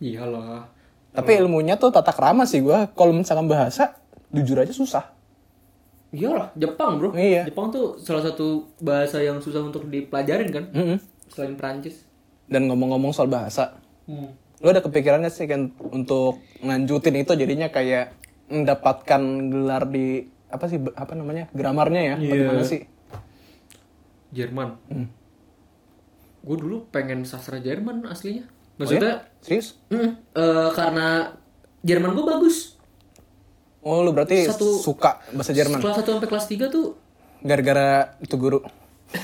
[0.00, 0.68] iyalah
[1.10, 2.90] Tapi ilmunya tuh tata krama sih gua.
[2.92, 3.96] Kalau misalkan bahasa
[4.30, 5.04] jujur aja susah.
[6.10, 7.46] iyalah Jepang bro Iya.
[7.46, 10.98] Jepang tuh salah satu bahasa yang susah untuk dipelajarin kan Mm-mm.
[11.30, 12.02] selain Prancis
[12.50, 13.78] Dan ngomong-ngomong soal bahasa,
[14.10, 14.58] hmm.
[14.58, 18.10] lo ada kepikiran gak sih kan untuk lanjutin itu jadinya kayak
[18.50, 19.22] mendapatkan
[19.54, 22.14] gelar di apa sih apa namanya gramarnya ya?
[22.18, 22.30] Iya.
[22.34, 22.80] Bagaimana sih?
[24.34, 24.68] Jerman.
[24.90, 25.06] Hmm.
[26.40, 28.48] Gue dulu pengen sastra Jerman aslinya.
[28.74, 29.76] Maksudnya, Serius?
[29.88, 31.36] mm, eh, karena
[31.80, 32.80] Jerman gue bagus.
[33.80, 36.96] Oh, lu berarti Satu- suka bahasa Jerman Kelas 1 sampai kelas 3 tuh
[37.38, 38.60] gara-gara itu guru.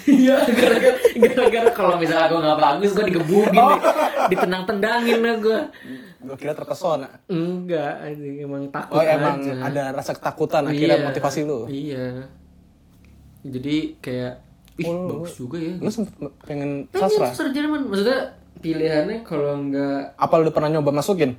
[0.04, 3.78] Iya, gara-gara gara-gara kalau misalnya gue nggak bagus, gue digebugin, nih.
[4.28, 5.60] ditenang-tendangin lah gue.
[6.18, 7.06] Gua kira terpesona.
[7.26, 9.62] Enggak, emang takut Oh, emang aja.
[9.62, 11.60] ada rasa ketakutan akhirnya Iya, motivasi lu.
[11.66, 12.26] Iya.
[13.42, 14.34] Jadi kayak,
[14.76, 15.74] ih Oh, bagus juga ya.
[15.76, 16.12] Lu sempet
[16.42, 17.26] pengen Pengen sastra?
[17.28, 18.20] sastra Jerman, maksudnya
[18.56, 21.32] pilihannya kalau nggak Apa lu udah pernah nyoba masukin?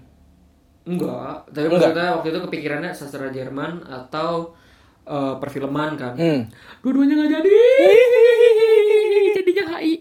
[0.84, 1.80] Enggak, tapi Enggak.
[1.84, 4.56] maksudnya waktu itu kepikirannya sastra Jerman atau
[5.04, 6.14] eh, perfilman kan.
[6.14, 6.42] Hmm.
[6.80, 7.52] Dua-duanya nggak jadi.
[9.36, 9.94] Jadinya HI.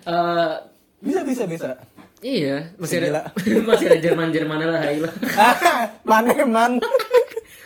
[0.00, 0.52] Eh,
[1.00, 1.68] Bisa bisa bisa.
[2.20, 3.32] iya, masih ada
[3.68, 5.12] masih ada Jerman Jermannya lah HI lah.
[6.08, 6.72] Mana man?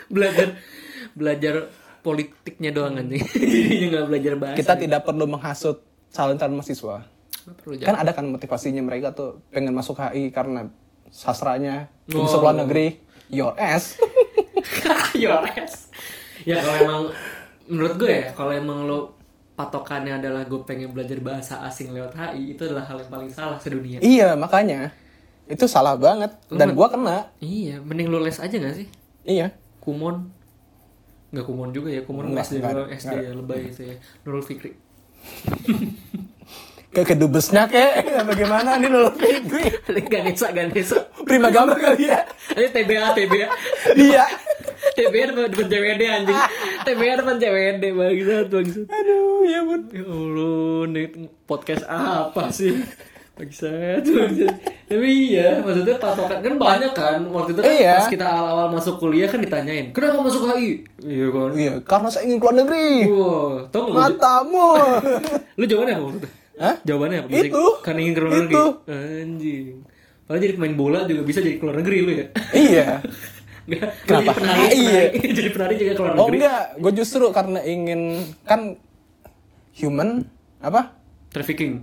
[0.07, 0.55] belajar
[1.12, 1.55] belajar
[2.05, 3.24] politiknya doang anjing.
[3.42, 4.59] Jadinya nggak belajar bahasa.
[4.61, 5.80] Kita tidak perlu menghasut
[6.12, 6.96] calon-calon mahasiswa.
[7.64, 10.68] Perlu Kan ada kan motivasinya mereka tuh pengen masuk HI karena
[11.09, 12.28] sastranya Oh.
[12.36, 13.00] luar negeri.
[13.32, 13.96] Your ass.
[15.16, 15.88] Your ass.
[16.44, 17.02] Ya kalau emang
[17.64, 19.16] menurut gue ya, kalau emang lo
[19.57, 23.57] patokannya adalah gue pengen belajar bahasa asing lewat HI, itu adalah hal yang paling salah
[23.57, 24.02] sedunia.
[24.05, 24.92] iya makanya
[25.44, 27.28] itu salah banget dan gua kena.
[27.36, 28.88] Iya, mending lo les aja gak sih?
[29.22, 29.52] Iya.
[29.78, 30.32] Kumon.
[31.35, 33.26] Nggak kumon juga ya, kumon Nggak, SD nggak, SD nggak.
[33.26, 33.97] ya, lebay itu ya.
[34.22, 34.70] Nurul Fikri.
[36.95, 39.66] ke kedubesnya kek bagaimana nih lo gue
[40.07, 42.22] Ganesa Ganesa prima gambar kali ya?
[42.55, 43.49] Ayo TBA TBA.
[43.99, 44.24] Iya.
[44.95, 46.41] TBA depan depan CWD anjing.
[46.87, 48.87] TBA depan CWD bangsat bangsat.
[48.87, 49.82] Aduh ya bun.
[49.91, 51.07] Ya Allah, nih
[51.51, 52.78] podcast apa sih?
[53.35, 54.03] Bangsat.
[54.89, 57.18] Tapi iya, maksudnya patokan kan banyak kan.
[57.26, 57.95] Waktu itu kan Iya.
[57.97, 60.87] pas kita awal-awal masuk kuliah kan ditanyain, kenapa masuk HI?
[61.03, 61.51] Iya kan.
[61.53, 64.68] iya karena saya ingin keluar negeri Wah, tau gak matamu
[65.59, 66.28] lu jawabannya apa waktu itu?
[66.55, 66.74] Hah?
[66.80, 67.28] Jawabannya apa?
[67.35, 67.64] Itu.
[67.82, 68.55] Kan ingin ke luar negeri.
[68.87, 69.66] Anjing.
[70.24, 72.26] Padahal jadi pemain bola juga bisa jadi keluar negeri lu ya.
[72.55, 72.89] iya
[73.66, 74.20] Nggak, Kenapa?
[74.22, 75.03] Jadi penari, Iya.
[75.11, 75.32] penari.
[75.32, 76.37] jadi penari juga keluar oh negeri.
[76.39, 78.01] enggak gue justru karena ingin
[78.43, 78.61] kan
[79.74, 80.22] human
[80.61, 81.82] apa Trafficking.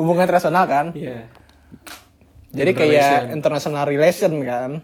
[0.00, 1.28] Hubungan internasional kan Iya.
[2.50, 4.82] Jadi kayak international relation kan.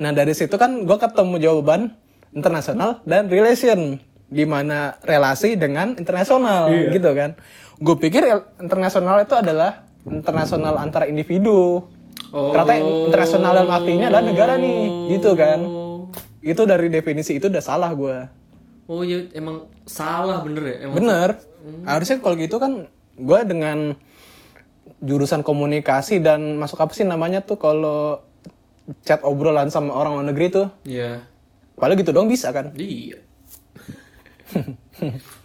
[0.00, 1.92] Nah dari situ kan gue ketemu jawaban
[2.32, 4.00] internasional dan relation,
[4.32, 7.36] di mana relasi dengan internasional gitu kan.
[7.76, 8.24] Gue pikir
[8.60, 11.84] internasional itu adalah internasional antara individu.
[12.32, 12.52] Oh.
[12.52, 12.74] Ternyata
[13.12, 15.60] internasional dalam artinya adalah negara nih, gitu kan.
[16.40, 18.16] Itu dari definisi itu udah salah gue.
[18.88, 20.76] Oh iya, emang salah bener ya?
[20.86, 21.30] Emang Bener.
[21.84, 22.86] Harusnya kalau gitu kan
[23.16, 23.98] gue dengan
[25.06, 28.20] jurusan komunikasi dan masuk apa sih namanya tuh kalau
[29.06, 30.66] chat obrolan sama orang luar negeri tuh.
[30.82, 31.22] Iya.
[31.78, 32.74] Paling gitu dong bisa kan?
[32.74, 33.22] Iya.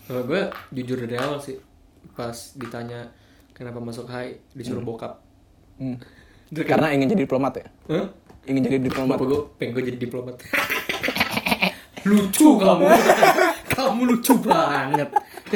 [0.10, 0.42] Kalau gue
[0.74, 1.58] jujur dari awal sih,
[2.18, 3.14] pas ditanya
[3.56, 5.22] kenapa masuk HI disuruh bokap.
[5.78, 5.98] Hmm.
[6.52, 7.68] Terus kayak, Karena ingin jadi diplomat ya.
[7.90, 8.08] Hah?
[8.50, 9.16] Ingin jadi diplomat.
[9.18, 10.36] Bapak gue pengen gue jadi diplomat.
[12.10, 12.86] lucu kamu,
[13.78, 15.10] kamu lucu banget.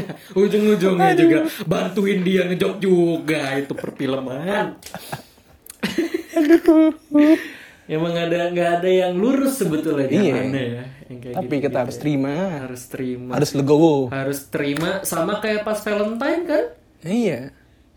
[0.41, 4.77] Ujung-ujungnya juga bantuin dia ngejok juga itu perfilman.
[7.85, 10.33] Emang ada nggak ada yang lurus sebetulnya Iya.
[10.33, 10.83] zamannya ya.
[11.05, 11.63] Yang kayak Tapi gitu.
[11.63, 12.33] kita harus terima.
[12.59, 13.95] harus terima Harus legowo.
[14.09, 16.63] harus terima sama kayak pas Valentine kan
[16.99, 17.53] Iya.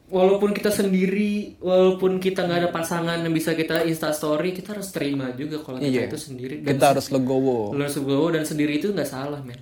[0.06, 4.88] walaupun kita sendiri walaupun kita nggak ada pasangan yang bisa kita insta story kita harus
[4.88, 6.02] terima juga kalau kita Iya.
[6.06, 7.72] itu sendiri dan Kita harus legowo.
[7.72, 9.56] harus legowo dan sendiri itu nggak salah men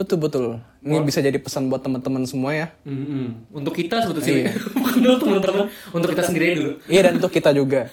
[0.00, 0.46] Betul betul.
[0.80, 2.66] Ini bisa jadi pesan buat teman-teman semua ya.
[2.82, 3.52] Mm-mm.
[3.52, 7.92] untuk kita sebetulnya bukan untuk teman-teman untuk kita sendiri dulu Iya dan untuk kita juga.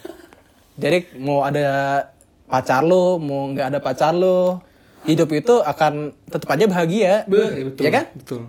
[0.80, 1.68] Jadi mau ada
[2.48, 4.64] pacar lo, mau nggak ada pacar lo,
[5.04, 7.14] hidup itu akan tetap aja bahagia.
[7.28, 8.06] Be, betul Ya kan?
[8.16, 8.42] betul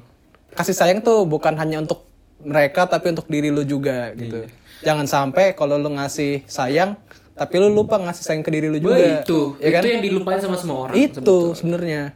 [0.55, 2.07] Kasih sayang tuh bukan hanya untuk
[2.39, 4.47] mereka tapi untuk diri lo juga gitu.
[4.81, 6.95] Jangan sampai kalau lo ngasih sayang
[7.35, 8.95] tapi lo lupa ngasih sayang ke diri lo Be, juga.
[9.19, 9.83] itu ya kan?
[9.83, 12.15] itu yang dilupain sama semua orang Itu sebenarnya.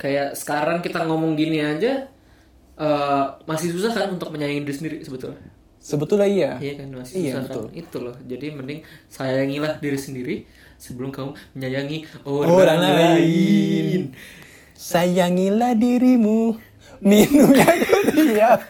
[0.00, 2.08] Kayak sekarang kita ngomong gini aja
[2.80, 6.50] eh, masih susah kan untuk menyayangi diri sendiri sebetulnya Sebetulnya iya.
[6.60, 8.12] Iya kan masih Iya, susah kan itu loh.
[8.28, 10.34] Jadi mending sayangilah diri sendiri
[10.76, 11.98] sebelum kamu menyayangi
[12.28, 12.96] orang, Orang lain.
[13.00, 14.02] lain.
[14.76, 16.52] Sayangilah dirimu.
[17.00, 17.80] Minum yang
[18.12, 18.60] kuliah.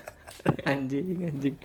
[0.63, 1.57] anjing anjing.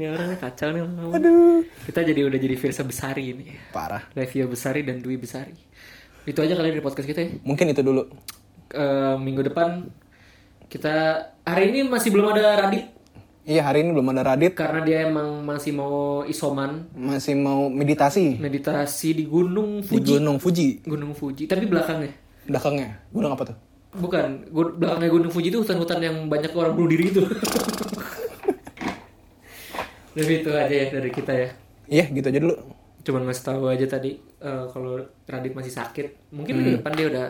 [0.00, 1.20] Ini orangnya kacau nih orang.
[1.20, 1.60] Aduh.
[1.84, 3.60] Kita jadi udah jadi Firsa Besari ini.
[3.76, 4.08] Parah.
[4.16, 5.52] Revia Besari dan Dwi Besari.
[6.24, 7.30] Itu aja kali dari podcast kita ya.
[7.44, 8.08] Mungkin itu dulu.
[8.68, 9.88] Eh, minggu depan
[10.68, 10.92] kita
[11.42, 12.84] hari ini masih belum ada Radit
[13.42, 14.52] Iya hari ini belum ada Radit.
[14.52, 20.12] karena dia emang masih mau isoman Masih mau meditasi meditasi di Gunung di Fuji.
[20.12, 20.68] Gunung Fuji.
[20.84, 22.12] Gunung Fuji, tapi belakangnya.
[22.44, 23.00] Belakangnya.
[23.08, 23.56] Gunung apa tuh?
[23.90, 27.24] Bukan, gu- belakangnya Gunung Fuji itu hutan-hutan yang banyak orang bunuh diri itu.
[30.12, 31.48] Jadi itu aja ya dari kita ya.
[31.88, 32.54] Iya gitu aja dulu.
[33.00, 36.36] Cuman ngasih tahu aja tadi eh, kalau Radit masih sakit.
[36.36, 37.26] Mungkin minggu depan dia udah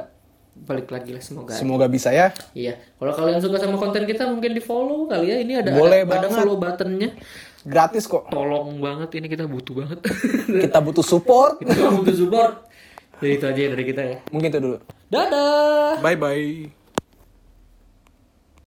[0.67, 1.55] balik lagi lah semoga.
[1.55, 2.35] Semoga bisa ya.
[2.53, 2.79] Iya.
[2.99, 5.37] Kalau kalian suka sama konten kita mungkin di follow kali ya.
[5.43, 7.15] Ini ada Boleh ada, ada follow buttonnya.
[7.63, 8.31] Gratis kok.
[8.31, 9.99] Tolong banget ini kita butuh banget.
[10.69, 11.61] Kita butuh support.
[11.61, 12.53] kita butuh support.
[13.19, 14.19] Jadi itu aja ya dari kita ya.
[14.31, 14.79] Mungkin itu dulu.
[15.11, 15.99] Dadah.
[15.99, 16.78] Bye bye.